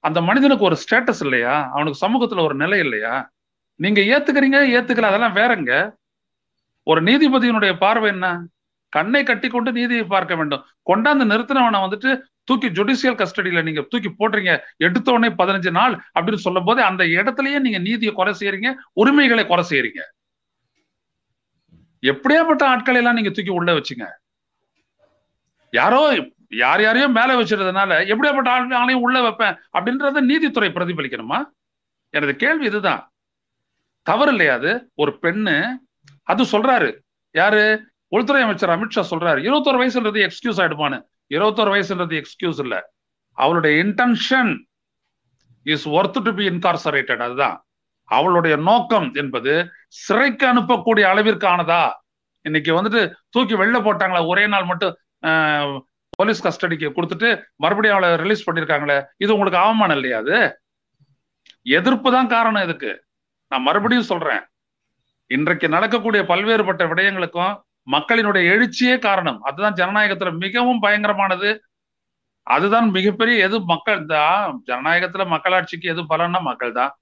அந்த 0.00 0.20
மனிதனுக்கு 0.20 0.64
ஒரு 0.64 0.76
ஸ்டேட்டஸ் 0.76 1.22
இல்லையா? 1.22 1.70
அவனுக்கு 1.72 1.98
சமூகத்துல 2.06 2.40
ஒரு 2.40 2.54
நிலை 2.54 2.78
இல்லையா? 2.78 3.30
நீங்க 3.80 4.00
ஏத்துக்கிறீங்க 4.00 4.58
ஏத்துக்கல 4.76 5.10
அதெல்லாம் 5.10 5.34
வேறங்க 5.34 5.96
ஒரு 6.82 7.02
நீதிபதியினுடைய 7.02 7.78
பார்வை 7.78 8.10
என்ன? 8.10 8.26
கண்ணை 8.88 9.22
கட்டி 9.22 9.48
கொண்டு 9.48 9.72
நீதியை 9.72 10.04
பார்க்க 10.04 10.34
வேண்டும். 10.34 10.64
கொண்டாந்து 10.90 11.30
நிறுத்தினவனை 11.30 11.78
வந்துட்டு 11.86 12.10
தூக்கி 12.44 12.68
ஜுடிஷியல் 12.68 13.16
கஸ்டடியில 13.16 13.62
நீங்க 13.62 13.80
தூக்கி 13.80 14.08
போடுறீங்க 14.08 14.58
எடுத்த 14.76 15.12
உடனே 15.12 15.34
பதினஞ்சு 15.34 15.70
நாள் 15.70 16.02
அப்படின்னு 16.20 16.34
சொல்லும் 16.34 16.64
போது 16.64 16.82
அந்த 16.82 17.04
இடத்துலயே 17.04 17.58
நீங்க 17.58 17.78
நீதியை 17.78 18.14
குறை 18.14 18.34
செய்யறீங்க 18.40 18.74
உரிமைகளை 18.92 19.46
குறை 19.46 19.64
செய்யறீங்க. 19.70 20.00
எப்படியாப்பட்ட 22.02 22.62
ஆட்களை 22.62 23.00
எல்லாம் 23.00 23.14
நீங்க 23.14 23.30
தூக்கி 23.30 23.50
உள்ள 23.50 23.72
வச்சுங்க? 23.72 24.06
யாரோ 25.70 26.28
யார் 26.48 26.82
யாரையோ 26.82 27.08
மேல 27.08 27.40
வச்சிருந்ததுனால 27.40 28.06
எப்படியாப்பட்ட 28.06 28.48
ஆள் 28.48 28.68
ஆணையும் 28.68 29.00
உள்ள 29.00 29.20
வைப்பேன் 29.20 29.56
அப்படின்றத 29.72 30.20
நீதித்துறை 30.20 30.70
பிரதிபலிக்கணுமா? 30.70 31.44
எனது 32.10 32.36
கேள்வி 32.36 32.66
இதுதான். 32.66 33.12
தவறு 34.02 34.30
இல்லையா 34.30 34.54
அது? 34.54 34.90
ஒரு 34.94 35.18
பெண்ணு 35.22 35.76
அது 36.22 36.42
சொல்றாரு. 36.42 36.98
யாரு? 37.30 37.92
உள்துறை 38.08 38.42
அமைச்சர் 38.42 38.70
அமித்ஷா 38.70 39.04
சொல்றாரு. 39.10 39.40
இருபத்தோரு 39.46 39.80
வயசுன்றது 39.80 40.20
எக்ஸ்கியூஸ் 40.22 40.60
ஆயிடுமான்னு. 40.64 41.12
இருபத்தோரு 41.34 41.70
வயசுன்றது 41.74 42.14
எக்ஸ்கியூஸ் 42.20 42.60
இல்ல. 42.64 42.74
அவளுடைய 43.38 43.84
intention 43.84 44.52
is 45.62 45.86
worth 45.88 46.22
to 46.26 46.32
be 46.38 46.44
incarcerated 46.50 47.22
அதுதான். 47.26 47.56
அவளுடைய 48.08 48.54
நோக்கம் 48.68 49.08
என்பது 49.14 49.52
சிறைக்கு 49.88 50.44
அனுப்பக்கூடிய 50.52 51.04
அளவிற்கானதா 51.12 51.82
இன்னைக்கு 52.46 52.70
வந்துட்டு 52.78 53.02
தூக்கி 53.34 53.54
வெளில 53.54 53.78
போட்டாங்களா? 53.84 54.20
ஒரே 54.26 54.46
நாள் 54.46 54.68
மட்டும் 54.70 54.96
போலீஸ் 56.18 56.42
கஸ்டடிக்கு 56.46 56.88
கொடுத்துட்டு 56.96 57.28
மறுபடியும் 57.62 57.96
அவளை 57.96 58.16
ரிலீஸ் 58.22 58.48
பண்ணிருக்காங்களே? 58.48 58.98
இது 59.16 59.32
உங்களுக்கு 59.32 59.60
அவமானம் 59.62 59.96
இல்லையா 59.96 60.18
அது? 60.24 60.38
எதிர்ப்பு 61.78 62.08
தான் 62.12 62.28
காரணம் 62.28 62.62
இதுக்கு. 62.62 62.92
நான் 63.52 63.66
மறுபடியும் 63.68 64.10
சொல்றேன். 64.10 64.42
இன்றைக்கு 65.26 65.66
நடக்கக்கூடிய 65.68 66.22
பல்வேறுபட்ட 66.22 66.82
விடயங்களுக்கும் 66.90 67.54
மக்களினுடைய 67.86 68.44
எழுச்சியே 68.54 68.96
காரணம். 69.06 69.38
அதுதான் 69.48 69.78
ஜனநாயகத்துல 69.80 70.30
மிகவும் 70.44 70.82
பயங்கரமானது. 70.84 71.50
அதுதான் 72.46 72.88
மிகப்பெரிய 72.96 73.36
எது 73.46 73.56
மக்கள் 73.72 74.00
தான் 74.14 74.58
ஜனநாயகத்துல 74.70 75.24
மக்களாட்சிக்கு 75.34 75.86
எது 75.92 76.02
பலன்னா 76.12 76.40
மக்கள் 76.50 76.72
தான். 76.80 76.92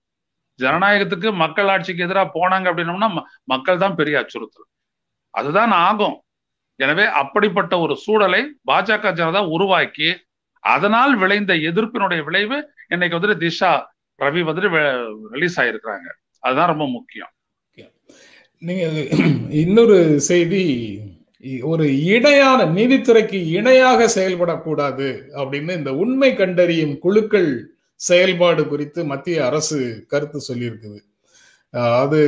ஜனநாயகத்துக்கு 0.58 1.28
மக்கள் 1.42 1.70
ஆட்சிக்கு 1.74 2.04
எதிராக 2.06 2.28
போனாங்க 2.36 2.66
அப்படின்னோம்னா 2.70 3.08
மக்கள் 3.52 3.82
தான் 3.84 3.96
பெரிய 4.00 4.16
அச்சுறுத்தல். 4.22 4.68
அதுதான் 5.34 5.72
ஆகும். 5.86 6.16
எனவே 6.80 7.04
அப்படிப்பட்ட 7.20 7.74
ஒரு 7.84 7.94
சூழலை 8.04 8.42
பாஜக 8.70 9.12
ஜனதா 9.20 9.40
உருவாக்கி 9.56 10.08
அதனால் 10.64 11.12
விளைந்த 11.22 11.52
எதிர்ப்பினுடைய 11.68 12.20
விளைவு 12.28 12.56
இன்னைக்கு 12.94 13.16
வந்துட்டு 13.16 13.42
திஷா 13.44 13.72
ரவி 14.20 14.42
வந்துட்டு 14.48 14.70
ரிலீஸ் 15.34 15.56
ஆயிருக்கிறாங்க. 15.62 16.08
அதுதான் 16.44 16.70
ரொம்ப 16.72 16.84
முக்கியம். 16.96 17.31
நீங்க 18.66 18.84
இன்னொரு 19.62 19.96
செய்தி 20.30 20.64
ஒரு 21.70 21.84
இணையான 22.14 22.66
நீதித்துறைக்கு 22.76 23.38
இணையாக 23.58 24.06
செயல்படக்கூடாது 24.16 25.08
அப்படின்னு 25.40 25.72
இந்த 25.80 25.92
உண்மை 26.02 26.30
கண்டறியும் 26.40 26.92
குழுக்கள் 27.04 27.48
செயல்பாடு 28.00 28.62
குறித்து 28.72 29.00
மத்திய 29.12 29.38
அரசு 29.48 29.78
கருத்து 30.12 30.38
சொல்லியிருக்குது. 30.48 31.00
அது 32.02 32.20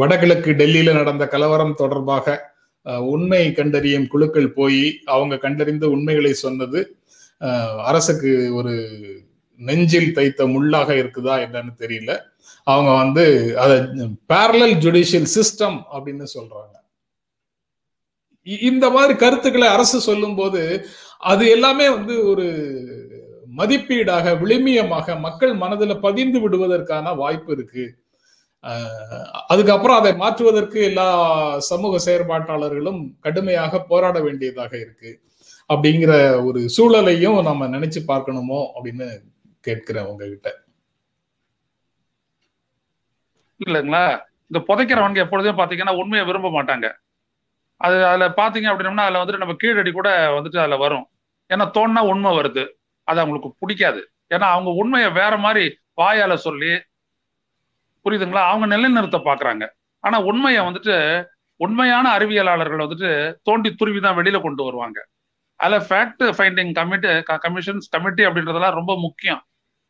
வடகிழக்கு 0.00 0.50
டெல்லியில 0.60 0.92
நடந்த 1.00 1.24
கலவரம் 1.34 1.78
தொடர்பாக 1.82 2.36
உண்மை 3.14 3.44
கண்டறியும் 3.60 4.10
குழுக்கள் 4.14 4.50
போய் 4.58 4.84
அவங்க 5.14 5.34
கண்டறிந்த 5.46 5.86
உண்மைகளை 5.96 6.34
சொன்னது 6.44 6.80
அரசுக்கு 7.90 8.32
ஒரு 8.54 8.74
நெஞ்சில் 9.68 10.14
தைத்த 10.16 10.42
முள்ளாக 10.52 10.90
இருக்குதா 11.00 11.34
என்னன்னு 11.46 11.72
தெரியல. 11.82 12.12
அவங்க 12.64 12.90
வந்து 12.90 13.58
அதை 13.58 13.76
பேரலல் 14.32 14.76
ஜுடிஷியல் 14.84 15.28
சிஸ்டம் 15.36 15.82
அப்படின்னு 15.94 16.26
சொல்றாங்க. 16.34 16.74
இந்த 18.46 18.90
மாதிரி 18.90 19.18
கருத்துக்களை 19.18 19.68
அரசு 19.68 20.00
சொல்லும் 20.00 20.34
போது 20.34 20.86
அது 21.18 21.48
எல்லாமே 21.48 21.88
வந்து 21.88 22.26
ஒரு 22.26 22.46
மதிப்பீடாக 23.56 24.34
விளிமியமாக 24.42 25.20
மக்கள் 25.20 25.54
மனதில் 25.54 26.00
பதிந்து 26.00 26.40
விடுவதற்கான 26.40 27.14
வாய்ப்பு 27.14 27.52
இருக்கு. 27.52 28.00
அதுக்கப்புறம் 29.48 29.98
அதை 29.98 30.14
மாற்றுவதற்கு 30.14 30.82
எல்லா 30.82 31.58
சமூக 31.58 31.98
செயற்பாட்டாளர்களும் 32.06 33.14
கடுமையாக 33.20 33.80
போராட 33.80 34.20
வேண்டியதாக 34.20 34.78
இருக்கு. 34.78 35.20
அப்படிங்கிற 35.68 36.44
ஒரு 36.44 36.68
சூழலையும் 36.76 37.42
நம்ம 37.42 37.66
நினைச்சு 37.66 38.00
பார்க்கணுமோ 38.08 38.66
அப்படின்னு 38.74 39.08
கேட்கிறேன் 39.60 40.04
உங்ககிட்ட. 40.04 40.61
இல்லைங்களா? 43.66 44.04
இந்த 44.50 44.58
புதைக்கிறவங்க 44.68 45.18
எப்பொழுதும் 45.18 45.58
பாத்தீங்கன்னா 45.58 45.94
உண்மையை 45.96 46.24
விரும்ப 46.26 46.48
மாட்டாங்க. 46.50 46.86
அது 47.80 48.06
அதுல 48.06 48.28
பாத்தீங்க 48.36 48.68
அப்படின்னம்னா 48.72 49.04
அதுல 49.06 49.20
வந்துட்டு 49.22 49.42
நம்ம 49.44 49.54
கீழடி 49.54 49.90
கூட 49.92 50.08
வந்துட்டு 50.36 50.58
அதுல 50.58 50.76
வரும். 50.76 51.06
ஏன்னா 51.50 51.64
தோணுனா 51.76 52.02
உண்மை 52.12 52.30
வருது. 52.38 52.64
அது 53.08 53.20
அவங்களுக்கு 53.20 53.50
பிடிக்காது. 53.58 54.00
ஏன்னா 54.28 54.46
அவங்க 54.50 54.70
உண்மையை 54.70 55.10
வேற 55.10 55.36
மாதிரி 55.36 55.64
வாயால 55.96 56.34
சொல்லி 56.34 56.72
புரியுதுங்களா? 58.06 58.42
அவங்க 58.48 58.66
நிலைநிறுத்த 58.66 59.18
பாக்குறாங்க. 59.18 59.64
ஆனா 60.04 60.16
உண்மையை 60.20 60.62
வந்துட்டு 60.64 60.94
உண்மையான 61.60 62.06
அறிவியலாளர்கள் 62.18 62.84
வந்துட்டு 62.84 63.10
தோண்டி 63.42 63.74
துருவி 63.74 64.00
தான் 64.00 64.16
வெளியில 64.16 64.38
கொண்டு 64.42 64.62
வருவாங்க. 64.64 64.98
அதுல 65.60 65.76
fact 65.88 66.24
finding 66.36 66.72
committee 66.72 67.08
commissions 67.44 67.86
committee 67.90 68.22
அப்படின்றதெல்லாம் 68.26 68.78
ரொம்ப 68.80 68.92
முக்கியம். 68.98 69.42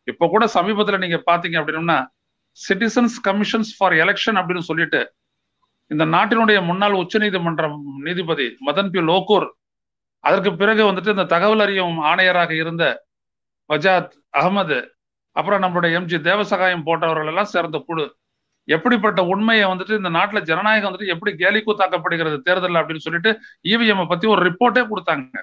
இப்ப 0.08 0.28
கூட 0.28 0.44
சமீபத்துல 0.54 0.98
நீங்க 0.98 1.18
பாத்தீங்க 1.30 1.56
அப்படின்னா 1.62 1.98
சிட்டிசன்ஸ் 2.52 3.16
கமிஷன்ஸ் 3.28 3.72
ஃபார் 3.78 3.92
எலெக்ஷன் 3.92 4.38
அப்படின்னு 4.40 4.58
சொல்லிட்டு 4.58 5.14
இந்த 5.86 6.04
நாட்டினுடைய 6.04 6.64
முன்னாள் 6.64 6.92
உச்ச 6.92 7.18
நீதிமன்றம் 7.18 7.94
நீதிபதி 8.02 8.56
மதன் 8.66 8.88
பி. 8.88 9.00
லோகூர் 9.00 9.54
அதற்கு 10.18 10.56
பிறகு 10.56 10.92
வந்துட்டு 10.92 11.08
இந்த 11.08 11.24
தகவல் 11.24 11.60
அறியும் 11.60 12.02
ஆணையராக 12.02 12.50
இருந்த 12.50 13.06
வஜாத் 13.68 14.12
அகமது 14.36 14.88
அப்புறம் 15.32 15.62
நம்மளுடைய 15.62 15.86
எம்ஜி 15.86 16.18
தேவசகாயம் 16.20 16.82
போன்றவர்கள் 16.84 17.26
எல்லாம் 17.26 17.44
சேர்ந்த 17.44 17.78
குழு. 17.78 18.16
எப்படிப்பட்ட 18.64 19.24
உண்மையை 19.24 19.66
வந்துட்டு 19.66 19.96
இந்த 19.96 20.10
நாட்டுல 20.10 20.40
ஜனநாயகம் 20.40 20.92
வந்துட்டு 20.92 21.06
எப்படி 21.06 21.36
கேலி 21.36 21.62
கூத்தாக்கப்படுகிறது 21.62 22.38
தேர்தல் 22.38 22.74
அப்படின்னு 22.74 22.96
சொல்லிட்டு 22.96 23.40
இவிஎம் 23.68 24.08
பத்தி 24.08 24.26
ஒரு 24.28 24.50
ரிப்போர்ட்டே 24.50 24.86
கொடுத்தாங்க. 24.90 25.42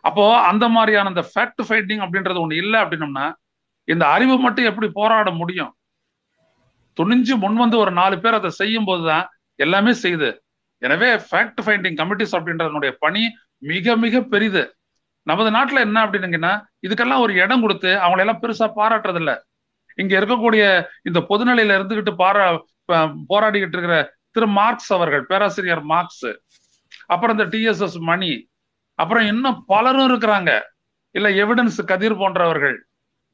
அப்போ 0.00 0.40
அந்த 0.40 0.68
மாதிரியான 0.68 1.08
இந்த 1.08 1.30
ஃபேக்ட் 1.34 1.62
ஃபைண்டிங் 1.68 2.02
அப்படின்றது 2.06 2.42
ஒண்ணு 2.44 2.52
இல்லை 2.52 2.80
அப்படின்னம்னா 2.80 3.32
இந்த 3.84 4.08
அறிவு 4.08 4.38
மட்டும் 4.38 4.64
எப்படி 4.64 4.90
போராட 4.92 5.30
முடியும்? 5.30 5.75
துணிஞ்சு 7.00 7.34
முன் 7.44 7.58
வந்து 7.62 7.78
ஒரு 7.84 7.92
நாலு 8.00 8.16
பேர் 8.24 8.38
அதை 8.38 8.50
செய்யும் 8.60 8.88
போதுதான் 8.88 9.24
எல்லாமே 9.64 9.92
செய்யுது. 10.02 10.30
எனவே 10.82 11.10
ஃபேக்ட் 11.26 11.60
ஃபைண்டிங் 11.64 11.98
கமிட்டிஸ் 12.00 12.34
அப்படின்றதனுடைய 12.38 12.92
பணி 13.04 13.22
மிக 13.70 13.96
மிக 14.04 14.20
பெரிது. 14.32 14.62
நமது 15.22 15.50
நாட்டுல 15.56 15.78
என்ன 15.86 15.98
அப்படின்னீங்கன்னா 16.06 16.52
இதுக்கெல்லாம் 16.86 17.22
ஒரு 17.24 17.32
இடம் 17.42 17.62
கொடுத்து 17.64 17.90
அவங்களை 18.02 18.22
எல்லாம் 18.24 18.42
பெருசா 18.42 18.66
பாராட்டுறது 18.80 19.20
இல்ல 19.22 19.32
இங்க 20.00 20.12
இருக்கக்கூடிய 20.20 20.62
இந்த 21.08 21.20
பொதுநிலையில 21.30 21.76
இருந்துகிட்டு 21.78 22.12
பாரா 22.22 22.44
போராடிக்கிட்டு 23.30 23.76
இருக்கிற 23.76 23.96
திரு 24.34 24.46
மார்க்ஸ் 24.58 24.90
அவர்கள் 24.96 25.22
பேராசிரியர் 25.30 25.82
மார்க்ஸ் 25.92 26.28
அப்புறம் 27.12 27.34
இந்த 27.36 27.46
டிஎஸ்எஸ் 27.52 27.98
மணி 28.10 28.32
அப்புறம் 28.94 29.26
இன்னும் 29.32 29.58
பலரும் 29.66 30.08
இருக்கிறாங்க. 30.10 30.50
இல்ல 31.14 31.28
எவிடன்ஸ் 31.42 31.78
கதிர் 31.90 32.20
போன்றவர்கள். 32.20 32.76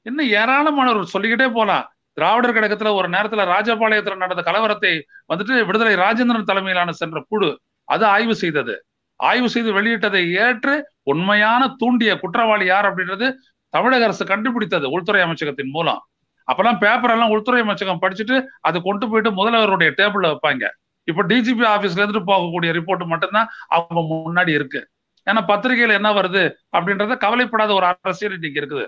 இன்னும் 0.07 0.31
ஏராளமானவர்கள் 0.41 1.13
சொல்லிக்கிட்டே 1.15 1.49
போலாம். 1.59 1.85
திராவிடர் 2.13 2.55
கழகத்துல 2.55 2.95
ஒரு 2.95 3.09
நேரத்துல 3.09 3.45
ராஜபாளையத்துல 3.53 4.17
நடந்த 4.17 4.43
கலவரத்தை 4.53 4.93
வந்துட்டு 5.35 5.65
விடுதலை 5.67 5.95
ராஜேந்திரன் 5.97 6.43
தலைமையிலான 6.43 6.93
சென்ற 6.93 7.25
குழு 7.29 7.61
அது 7.85 8.05
ஆய்வு 8.05 8.35
செய்தது. 8.35 8.85
ஆய்வு 9.17 9.49
செய்து 9.49 9.83
வெளியிட்டதை 9.83 10.23
ஏற்று 10.33 10.75
உண்மையான 11.03 11.75
தூண்டிய 11.79 12.19
குற்றவாளி 12.19 12.65
யார் 12.65 12.87
அப்படின்றது 12.87 13.33
தமிழக 13.69 14.05
அரசு 14.05 14.25
கண்டுபிடித்தது 14.27 14.91
உள்துறை 14.91 15.23
அமைச்சகத்தின் 15.23 15.71
மூலம். 15.71 16.07
அப்பெல்லாம் 16.53 16.79
பேப்பர் 16.79 17.11
எல்லாம் 17.11 17.31
உள்துறை 17.31 17.61
அமைச்சகம் 17.63 18.03
படிச்சுட்டு 18.03 18.45
அதை 18.61 18.81
கொண்டு 18.85 19.09
போயிட்டு 19.09 19.31
முதல்வருடைய 19.31 19.91
டேபிள்ல 19.99 20.31
வைப்பாங்க. 20.33 20.65
இப்ப 21.05 21.23
டிஜிபி 21.23 21.65
ஆபீஸ்ல 21.75 22.03
இருந்துட்டு 22.03 22.31
போகக்கூடிய 22.31 22.71
ரிப்போர்ட் 22.79 23.07
மட்டும்தான் 23.07 23.49
அவங்க 23.69 24.01
முன்னாடி 24.15 24.49
இருக்கு. 24.49 24.89
ஏன்னா 25.31 25.41
பத்திரிகையில 25.49 25.93
என்ன 25.93 26.13
வருது 26.13 26.53
அப்படின்றத 26.77 27.17
கவலைப்படாத 27.17 27.73
ஒரு 27.73 27.95
அரசியல் 28.03 28.35
இன்னைக்கு 28.35 28.61
இருக்குது. 28.61 28.87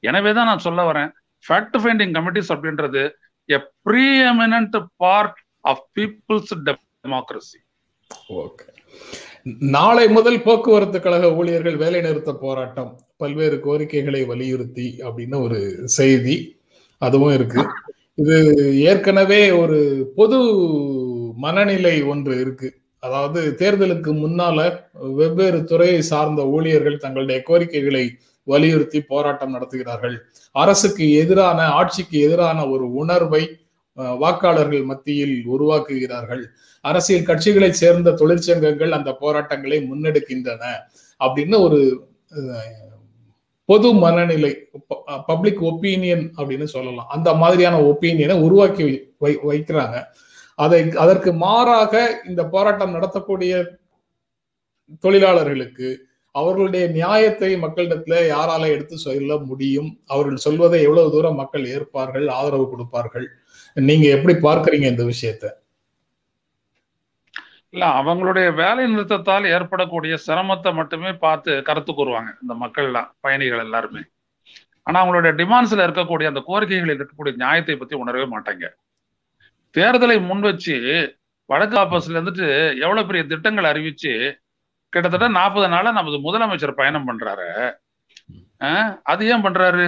எனவேதான் 0.00 0.44
நான் 0.44 0.58
சொல்ல 0.58 0.92
வரேன். 0.92 1.10
ஃபேக்ட் 1.44 1.78
ஃபைண்டிங் 1.82 2.14
கமிட்டிஸ் 2.18 2.52
அப்படின்றது 2.54 3.02
a 3.48 3.60
preeminent 3.86 4.76
part 4.96 5.40
of 5.64 5.82
people's 5.98 6.54
democracy 6.68 7.60
okay 8.42 8.66
நாளை 9.76 10.04
முதல் 10.08 10.42
போக்குவரத்து 10.42 10.98
கழக 11.00 11.28
ஊழியர்கள் 11.34 11.76
வேலை 11.76 12.00
நிறுத்த 12.00 12.32
போராட்டம் 12.32 12.90
பல்வேறு 13.16 13.56
கோரிக்கைகளை 13.60 14.22
வலியுறுத்தி 14.24 14.86
அப்படின்னு 15.04 15.36
ஒரு 15.46 15.58
செய்தி 15.98 16.36
அதுவும் 17.02 17.34
இருக்கு. 17.34 17.62
இது 18.18 18.36
ஏற்கனவே 18.90 19.40
ஒரு 19.52 19.78
பொது 20.16 20.38
மனநிலை 21.36 22.02
ஒன்று 22.02 22.34
இருக்கு. 22.40 22.68
அதாவது 23.02 23.40
தேர்தலுக்கு 23.60 24.10
முன்னால 24.24 24.58
வெவ்வேறு 25.20 25.60
துறையை 25.64 26.00
சார்ந்த 26.02 26.42
ஊழியர்கள் 26.46 27.02
தங்களுடைய 27.04 27.38
கோரிக்கைகளை 27.42 28.04
வலியுறுத்தி 28.50 29.00
போராட்டம் 29.10 29.54
நடத்துகிறார்கள். 29.54 30.16
அரசுக்கு 30.62 31.04
எதிரான 31.22 31.66
ஆட்சிக்கு 31.78 32.16
எதிரான 32.26 32.58
ஒரு 32.74 32.86
உணர்வை 33.02 33.42
வாக்காளர்கள் 34.22 34.84
மத்தியில் 34.90 35.36
உருவாக்குகிறார்கள். 35.54 36.42
அரசியல் 36.84 37.28
கட்சிகளைச் 37.30 37.80
சேர்ந்த 37.82 38.14
தொழிற்சங்கங்கள் 38.20 38.96
அந்த 38.98 39.10
போராட்டங்களை 39.22 39.78
முன்னெடுக்கின்றன 39.90 40.62
அப்படின்னு 41.20 41.56
ஒரு 41.66 41.80
பொது 43.68 43.88
மனநிலை 44.04 44.52
பப்ளிக் 45.26 45.60
ஒப்பீனியன் 45.70 46.24
அப்படின்னு 46.38 46.66
சொல்லலாம். 46.74 47.10
அந்த 47.16 47.30
மாதிரியான 47.42 47.76
ஒப்பீனியனை 47.90 48.36
உருவாக்கி 48.46 48.86
வை 49.22 49.32
வைக்கிறாங்க. 49.50 49.98
அதை 50.64 50.80
அதற்கு 51.04 51.30
மாறாக 51.44 51.92
இந்த 52.28 52.42
போராட்டம் 52.54 52.94
நடத்தக்கூடிய 52.96 53.62
தொழிலாளர்களுக்கு 55.04 55.88
அவர்களுடைய 56.34 56.86
நியாயத்தை 56.86 57.56
மக்களிடத்துல 57.56 58.18
யாரால 58.34 58.68
எடுத்து 58.68 58.98
சொல்ல 58.98 59.36
முடியும்? 59.36 59.90
அவர்கள் 60.06 60.36
சொல்வதை 60.36 60.82
எவ்வளவு 60.82 61.10
தூரம் 61.10 61.34
மக்கள் 61.34 61.64
ஏற்பார்கள் 61.66 62.28
ஆதரவு 62.28 62.70
கொடுப்பார்கள்? 62.70 63.26
நீங்க 63.74 64.06
எப்படி 64.08 64.34
பார்க்கறீங்க 64.34 64.86
இந்த 64.86 65.04
விஷயத்த? 65.04 65.46
இல்ல 67.70 67.84
அவங்களுடைய 68.00 68.54
வேலை 68.54 68.82
நிறுத்தத்தால் 68.94 69.44
ஏற்படக்கூடிய 69.46 70.14
சிரமத்தை 70.26 70.74
மட்டுமே 70.74 71.12
பார்த்து 71.12 71.62
கருத்து 71.62 71.92
கூறுவாங்க 71.92 72.30
இந்த 72.42 72.54
மக்கள்லாம் 72.54 73.10
பயணிகள் 73.20 73.58
எல்லாருமே. 73.58 74.02
ஆனா 74.82 74.98
அவங்களுடைய 75.04 75.32
டிமாண்ட்ஸ்ல 75.40 75.86
இருக்கக்கூடிய 75.86 76.26
அந்த 76.26 76.42
கோரிக்கைகளில் 76.46 76.96
இருக்கக்கூடிய 76.98 77.34
நியாயத்தை 77.36 77.76
பத்தி 77.76 77.96
உணரவே 77.96 78.26
மாட்டாங்க. 78.34 78.64
தேர்தலை 79.76 80.26
முன் 80.26 80.40
வச்சு 80.40 80.76
வடக்கு 81.46 81.76
ஆபீஸ்ல 81.78 82.18
இருந்துட்டு 82.18 82.48
எவ்வளவு 82.80 83.06
பெரிய 83.06 83.24
திட்டங்கள் 83.24 83.64
அறிவிச்சு 83.64 84.12
கிட்டத்தட்ட 84.92 85.26
நாற்பது 85.38 85.66
நாளா 85.74 85.90
நமது 85.98 86.16
முதலமைச்சர் 86.26 86.80
பயணம் 86.80 87.06
பண்றாரு. 87.08 87.48
அது 89.12 89.22
ஏன் 89.32 89.44
பண்றாரு? 89.46 89.86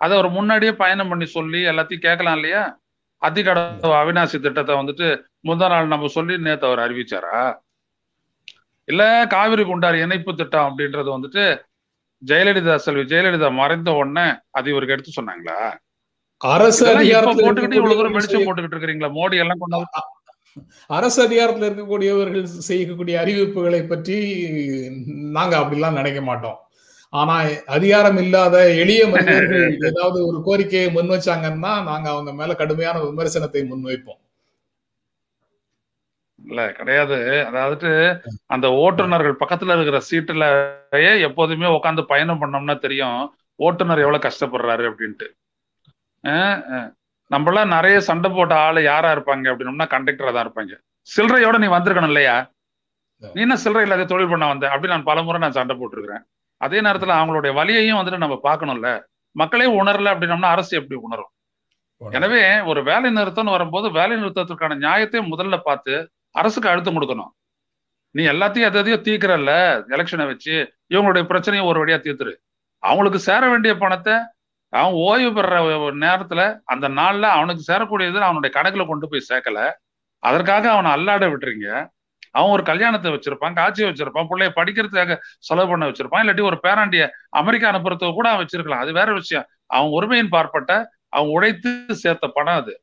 அதை 0.00 0.12
அவர் 0.18 0.28
முன்னாடியே 0.36 0.72
பயணம் 0.82 1.10
பண்ணி 1.12 1.26
சொல்லி 1.36 1.60
எல்லாத்தையும் 1.70 2.04
கேட்கலாம் 2.06 2.36
இல்லையா? 2.38 2.62
அதிகடவு 3.22 3.90
அவினாசி 4.00 4.36
திட்டத்தை 4.44 4.74
வந்துட்டு 4.80 5.06
முந்தா 5.48 5.68
நாள் 5.72 5.92
நம்ம 5.94 6.10
சொல்லி 6.16 6.34
நேத்து 6.46 6.68
அவர் 6.68 6.84
அறிவிச்சாரா? 6.84 7.40
இல்ல 8.88 9.02
காவிரி 9.32 9.64
குண்டார் 9.70 9.96
இணைப்பு 10.04 10.32
திட்டம் 10.40 10.68
அப்படின்றது 10.68 11.10
வந்துட்டு 11.16 11.44
ஜெயலலிதா 12.22 12.76
செல்வி 12.84 13.02
ஜெயலலிதா 13.10 13.48
மறைந்த 13.58 13.90
உடனே 14.00 14.26
அது 14.58 14.70
இவருக்கு 14.72 14.94
எடுத்து 14.96 15.18
சொன்னாங்களா? 15.18 15.58
அரசு 16.40 16.84
போட்டுக்கிட்டு 17.42 17.78
இவ்வளவு 17.80 17.98
தூரம் 17.98 18.16
வெளிச்சம் 18.16 18.46
போட்டுக்கிட்டு 18.46 18.76
இருக்கிறீங்களா? 18.76 19.10
மோடி 19.18 19.42
எல்லாம் 19.44 19.60
கொண்டாந்து 19.62 20.04
அரசு 20.90 21.20
அதிகாரத்தில் 21.26 21.68
இருக்கக்கூடியவர்கள் 21.68 22.46
செய்யக்கூடிய 22.68 23.16
அறிவிப்புகளை 23.24 23.82
பற்றி 23.92 24.16
நாங்க 25.36 25.54
அப்படிலாம் 25.62 25.98
நினைக்க 26.00 26.20
மாட்டோம். 26.30 26.58
ஆனா 27.12 27.34
அதிகாரம் 27.76 28.18
இல்லாத 28.24 28.56
எளிய 28.82 29.02
மனிதர்கள் 29.12 29.66
ஏதாவது 29.90 30.18
ஒரு 30.30 30.38
கோரிக்கையை 30.48 30.88
முன் 30.96 31.12
வச்சாங்கன்னா 31.14 31.72
நாங்க 31.90 32.06
அவங்க 32.14 32.32
மேல 32.40 32.54
கடுமையான 32.62 32.96
விமர்சனத்தை 33.06 33.62
முன்வைப்போம் 33.70 34.20
இல்ல 36.38 36.60
கிடையாது. 36.78 37.16
அதாவது 37.50 37.88
அந்த 38.54 38.66
ஓட்டுநர்கள் 38.84 39.40
பக்கத்துல 39.42 39.76
இருக்கிற 39.76 39.98
சீட்டுலயே 40.08 41.12
எப்போதுமே 41.28 41.68
உட்காந்து 41.78 42.02
பயணம் 42.12 42.40
பண்ணோம்னா 42.42 42.76
தெரியும் 42.86 43.18
ஓட்டுநர் 43.60 44.04
எவ்வளவு 44.04 44.26
கஷ்டப்படுறாரு 44.26 44.84
அப்படின்ட்டு. 44.90 45.28
நம்மளாம் 47.34 47.74
நிறைய 47.76 47.96
சண்டை 48.08 48.28
போட்ட 48.36 48.54
ஆளு 48.66 48.80
யாரா 48.90 49.08
இருப்பாங்க 49.16 49.50
அப்படின்னோம்னா 49.52 49.86
கண்டக்டரா 49.94 50.30
தான் 50.34 50.44
இருப்பாங்க. 50.46 50.74
சில்லறையோட 51.08 51.56
நீ 51.62 51.68
வந்திருக்கணும் 51.74 52.12
இல்லையா? 52.12 52.36
நீ 53.22 53.40
என்ன 53.46 53.56
சில்லறை 53.64 53.84
இல்லாத 53.86 54.06
தொழில் 54.12 54.32
பண்ண 54.32 54.44
வந்த? 54.52 54.66
அப்படி 54.74 54.92
நான் 54.92 55.08
பலமுறை 55.08 55.38
நான் 55.44 55.56
சண்டை 55.58 55.74
போட்டிருக்கிறேன். 55.78 56.22
அதே 56.60 56.78
நேரத்துல 56.86 57.16
அவங்களுடைய 57.20 57.52
வலியையும் 57.58 57.98
வந்துட்டு 57.98 58.24
நம்ம 58.24 58.36
பார்க்கணும்ல. 58.48 58.90
மக்களே 59.36 59.66
உணரல 59.80 60.12
அப்படின்னோம்னா 60.14 60.52
அரசு 60.54 60.72
எப்படி 60.80 60.96
உணரும்? 61.06 61.30
எனவே 62.00 62.42
ஒரு 62.70 62.80
வேலை 62.88 63.08
நிறுத்தம்னு 63.18 63.54
வரும்போது 63.56 63.86
வேலை 63.98 64.14
நிறுத்தத்திற்கான 64.20 64.76
நியாயத்தை 64.84 65.20
முதல்ல 65.32 65.56
பார்த்து 65.68 65.94
அரசுக்கு 66.40 66.70
அழுத்தம் 66.72 66.96
கொடுக்கணும். 66.96 67.30
நீ 68.14 68.22
எல்லாத்தையும் 68.32 68.68
எதையும் 68.68 69.04
தீக்கிறல்ல 69.06 69.52
எலெக்ஷனை 69.94 70.26
வச்சு 70.32 70.54
இவங்களுடைய 70.92 71.24
பிரச்சனையும் 71.30 71.68
ஒரு 71.70 71.80
வழியா 71.82 71.98
தீர்த்துரு. 72.04 72.34
அவங்களுக்கு 72.82 73.20
சேர 73.28 73.42
வேண்டிய 73.52 73.72
பணத்தை 73.82 74.14
அவன் 74.72 74.96
ஓய்வு 75.08 75.30
பெற 75.36 75.58
நேரத்துல 76.04 76.40
அந்த 76.72 76.86
நாள்ல 76.98 77.26
அவனுக்கு 77.36 77.62
சேரக்கூடியது 77.70 78.18
அவனுடைய 78.26 78.50
கணக்குல 78.56 78.84
கொண்டு 78.88 79.06
போய் 79.10 79.28
சேர்க்கல. 79.30 79.60
அதற்காக 80.22 80.64
அவனை 80.74 80.90
அல்லாட 80.96 81.24
விட்டுறீங்க 81.32 81.68
அவன் 82.36 82.52
ஒரு 82.54 82.62
கல்யாணத்தை 82.70 83.10
வச்சிருப்பான் 83.14 83.56
காட்சியை 83.58 83.86
வச்சிருப்பான் 83.90 84.28
பிள்ளைய 84.30 84.50
படிக்கிறதுக்காக 84.58 85.14
செலவு 85.48 85.70
பண்ண 85.70 85.84
வச்சிருப்பான் 85.90 86.22
இல்லாட்டி 86.24 86.44
ஒரு 86.50 86.56
பேராண்டிய 86.64 87.02
அமெரிக்கா 87.40 87.70
அனுப்புறதுக்கு 87.72 88.18
கூட 88.18 88.28
அவன் 88.32 88.42
வச்சிருக்கலாம். 88.42 88.82
அது 88.84 88.92
வேற 88.98 89.08
விஷயம். 89.20 89.46
அவன் 89.76 89.94
உரிமையின் 89.98 90.34
பார்ப்பட்ட 90.36 90.72
அவன் 91.16 91.32
உழைத்து 91.36 91.70
சேர்த்த 92.02 92.28
பணம் 92.36 92.58
அது. 92.62 92.74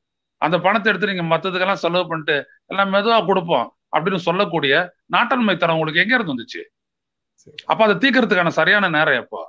அந்த 0.41 0.55
பணத்தை 0.65 0.89
எடுத்து 0.91 1.11
நீங்க 1.11 1.25
மத்ததுக்கெல்லாம் 1.33 1.83
செலவு 1.83 2.05
பண்ணிட்டு 2.11 2.35
எல்லாம் 2.71 2.91
மெதுவா 2.95 3.17
கொடுப்போம் 3.29 3.67
அப்படின்னு 3.95 4.21
சொல்லக்கூடிய 4.27 4.73
நாட்டன்மைத்தனம் 5.15 5.77
உங்களுக்கு 5.77 6.03
எங்க 6.03 6.15
இருந்து 6.15 6.33
வந்துச்சு? 6.33 6.61
அப்ப 7.71 7.81
அதை 7.85 7.95
தீக்கிறதுக்கான 8.03 8.53
சரியான 8.59 8.89
நேரம் 8.97 9.19
எப்போ? 9.23 9.41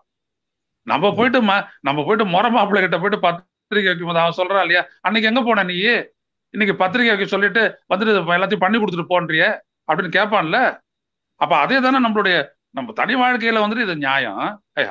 நம்ம 0.87 1.15
போயிட்டு 1.15 1.43
ம- 1.43 1.65
நம்ம 1.81 2.01
போயிட்டு 2.05 2.25
முறை 2.25 2.51
மாப்பிள்ளை 2.51 2.81
கிட்ட 2.81 2.97
போயிட்டு 2.97 3.21
பத்திரிக்கை 3.21 3.85
வைக்கும் 3.85 4.09
போது 4.09 4.19
அவன் 4.19 4.39
சொல்றான் 4.41 4.61
இல்லையா? 4.61 4.83
அன்னைக்கு 5.01 5.29
எங்க 5.31 5.43
போன 5.43 5.63
நீ? 5.63 5.77
இன்னைக்கு 6.55 6.77
பத்திரிக்கை 6.77 7.13
வைக்க 7.13 7.25
சொல்லிட்டு 7.27 7.63
வந்துட்டு 7.89 8.13
எல்லாத்தையும் 8.35 8.65
பண்ணி 8.65 8.79
கொடுத்துட்டு 8.79 9.07
போன்றிய? 9.09 9.45
அப்படின்னு 9.89 10.17
கேட்பான்ல. 10.19 10.59
அப்ப 11.41 11.53
அதே 11.57 11.81
தானே 11.81 11.99
நம்மளுடைய 12.07 12.37
நம்ம 12.71 12.93
தனி 12.93 13.15
வாழ்க்கையில 13.15 13.63
வந்துட்டு 13.65 13.83
இது 13.83 13.97
நியாயம். 13.97 14.41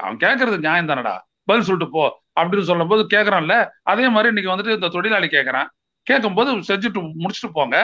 அவன் 0.02 0.18
கேட்கறது 0.18 0.58
நியாயம் 0.58 0.90
தானடா? 0.90 1.16
பதில் 1.44 1.64
சொல்லிட்டு 1.64 1.94
போ 1.94 2.04
அப்படின்னு 2.40 2.70
சொல்லும் 2.70 2.88
போது 2.88 3.04
கேட்கறான்ல 3.10 3.56
அதே 3.84 4.10
மாதிரி 4.10 4.32
இன்னைக்கு 4.34 4.54
வந்துட்டு 4.54 4.74
இந்த 4.74 4.88
தொழிலாளி 4.88 5.28
கேட்கறான் 5.28 5.68
கேட்கும்போது 6.08 6.50
செஞ்சுட்டு 6.70 7.02
முடிச்சுட்டு 7.20 7.52
போங்க. 7.54 7.78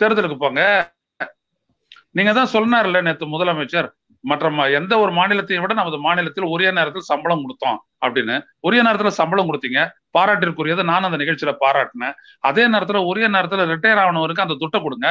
தேர்தலுக்கு 0.00 0.38
போங்க. 0.38 0.62
நீங்க 2.10 2.32
தான் 2.32 2.52
சொன்னார்ல 2.52 3.02
நேத்து 3.02 3.26
முதலமைச்சர் 3.26 3.88
மற்ற 4.30 4.68
எந்த 4.78 4.92
ஒரு 5.02 5.12
மாநிலத்தையும் 5.18 5.64
விட 5.64 5.74
நமது 5.80 5.98
மாநிலத்தில் 6.06 6.46
உரிய 6.54 6.70
நேரத்தில் 6.78 7.08
சம்பளம் 7.10 7.42
கொடுத்தோம் 7.44 7.78
அப்படின்னு. 8.04 8.36
உரிய 8.66 8.80
நேரத்துல 8.86 9.10
சம்பளம் 9.20 9.48
கொடுத்தீங்க. 9.48 9.80
பாராட்டிற்குரியதை 10.16 10.84
நான் 10.90 11.06
அந்த 11.08 11.18
நிகழ்ச்சியில 11.22 11.52
பாராட்டினேன். 11.64 12.14
அதே 12.48 12.64
நேரத்துல 12.74 13.00
உரிய 13.10 13.28
நேரத்துல 13.36 13.66
ரிட்டையர் 13.72 14.02
ஆனவருக்கு 14.04 14.46
அந்த 14.46 14.56
துட்டை 14.62 14.80
கொடுங்க. 14.86 15.08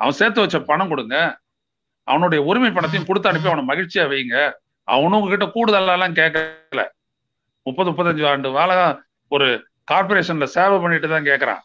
அவன் 0.00 0.18
சேர்த்து 0.20 0.42
வச்ச 0.44 0.58
பணம் 0.70 0.90
கொடுங்க. 0.92 1.16
அவனுடைய 2.08 2.40
உரிமை 2.50 2.70
பணத்தையும் 2.74 3.08
கொடுத்து 3.08 3.30
அனுப்பி 3.30 3.50
அவனை 3.52 3.64
மகிழ்ச்சியா 3.70 4.04
வைங்க. 4.12 4.36
அவனும் 4.88 5.18
உங்ககிட்ட 5.20 5.46
கூடுதலெல்லாம் 5.56 6.18
கேட்கல 6.20 6.82
முப்பது 7.66 7.88
முப்பத்தஞ்சு 7.90 8.24
ஆண்டு 8.32 8.50
வாழ 8.58 8.70
ஒரு 9.34 9.46
கார்பரேஷன்ல 9.90 10.46
சேவை 10.54 10.76
பண்ணிட்டு 10.82 11.08
தான் 11.12 11.28
கேட்கறான் 11.30 11.62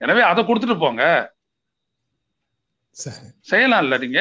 எனவே 0.00 0.22
அதை 0.30 0.40
கொடுத்துட்டு 0.44 0.76
போங்க. 0.84 1.02
செய்யலாம் 3.50 3.82
இல்ல 3.84 3.94
நீங்க? 4.04 4.20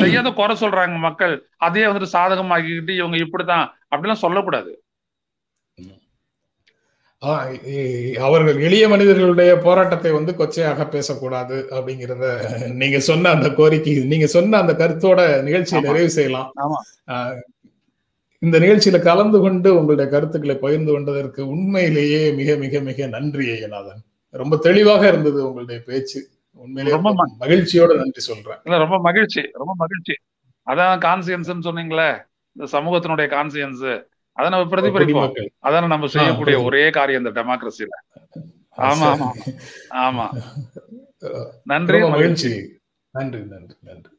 செய்யாத 0.00 0.30
குறை 0.40 0.54
சொல்றாங்க 0.60 0.96
மக்கள். 1.06 1.34
அதையே 1.66 1.86
வந்துட்டு 1.88 2.14
சாதகமாக்கிக்கிட்டு 2.16 2.94
இவங்க 3.00 3.16
இப்படிதான் 3.26 3.66
அப்படிலாம் 3.92 4.24
சொல்லக்கூடாது. 4.24 4.72
அவர்கள் 8.26 8.58
எளிய 8.66 8.84
மனிதர்களுடைய 8.92 9.52
போராட்டத்தை 9.64 10.10
வந்து 10.16 10.32
கொச்சையாக 10.38 10.84
பேசக்கூடாது 10.94 11.56
அப்படிங்கிறத 11.76 12.24
நீங்க 12.82 12.98
சொன்ன 13.08 13.30
அந்த 13.36 13.48
கோரிக்கை 13.58 13.94
நீங்க 14.12 14.26
சொன்ன 14.34 14.58
அந்த 14.62 14.74
கருத்தோட 14.82 15.20
நிகழ்ச்சியை. 15.48 15.82
நிறைவு 15.86 16.10
செய்யலாம். 16.18 16.50
இந்த 18.42 18.56
நிகழ்ச்சியில 18.58 18.98
கலந்து 19.08 19.38
கொண்டு 19.44 19.68
உங்களுடைய 19.78 20.08
கருத்துக்களை 20.10 20.56
பகிர்ந்து 20.64 20.92
கொண்டதற்கு 20.92 21.40
உண்மையிலேயே 21.54 22.22
மிக 22.40 22.56
மிக 22.64 22.80
மிக 22.88 23.06
நன்றி 23.16 23.46
ஐயநாதன். 23.54 24.02
ரொம்ப 24.42 24.56
தெளிவாக 24.68 25.02
இருந்தது 25.08 25.38
உங்களுடைய 25.48 25.80
பேச்சு. 25.88 26.20
உண்மையிலேயே 26.66 26.96
ரொம்ப 26.96 27.10
மகிழ்ச்சியோட 27.40 27.96
நன்றி 27.96 28.20
சொல்றேன். 28.20 28.60
இல்ல 28.64 28.78
ரொம்ப 28.78 28.98
மகிழ்ச்சி 29.00 29.42
ரொம்ப 29.52 29.74
மகிழ்ச்சி. 29.76 30.14
அதான் 30.66 31.00
கான்சியன்ஸ் 31.06 31.66
சொன்னீங்களே 31.68 32.10
இந்த 32.56 32.66
சமூகத்தினுடைய 32.72 33.26
கான்சியன்ஸ் 33.36 33.86
அதை 34.36 34.46
நம்ம 34.50 34.66
பிரதிபலிப்போம். 34.76 35.34
அதான 35.62 35.86
நம்ம 35.86 36.06
செய்யக்கூடிய 36.06 36.56
ஒரே 36.62 36.90
காரியம் 36.90 37.24
இந்த 37.24 37.42
டெமோக்ரஸில 37.42 37.94
ஆமா 38.78 39.08
ஆமா. 39.12 39.28
ஆமா. 40.06 40.26
நன்றி 41.64 41.98
மகிழ்ச்சி. 42.14 42.50
நன்றி 43.14 43.40
நன்றி 43.52 43.76
நன்றி. 43.80 44.10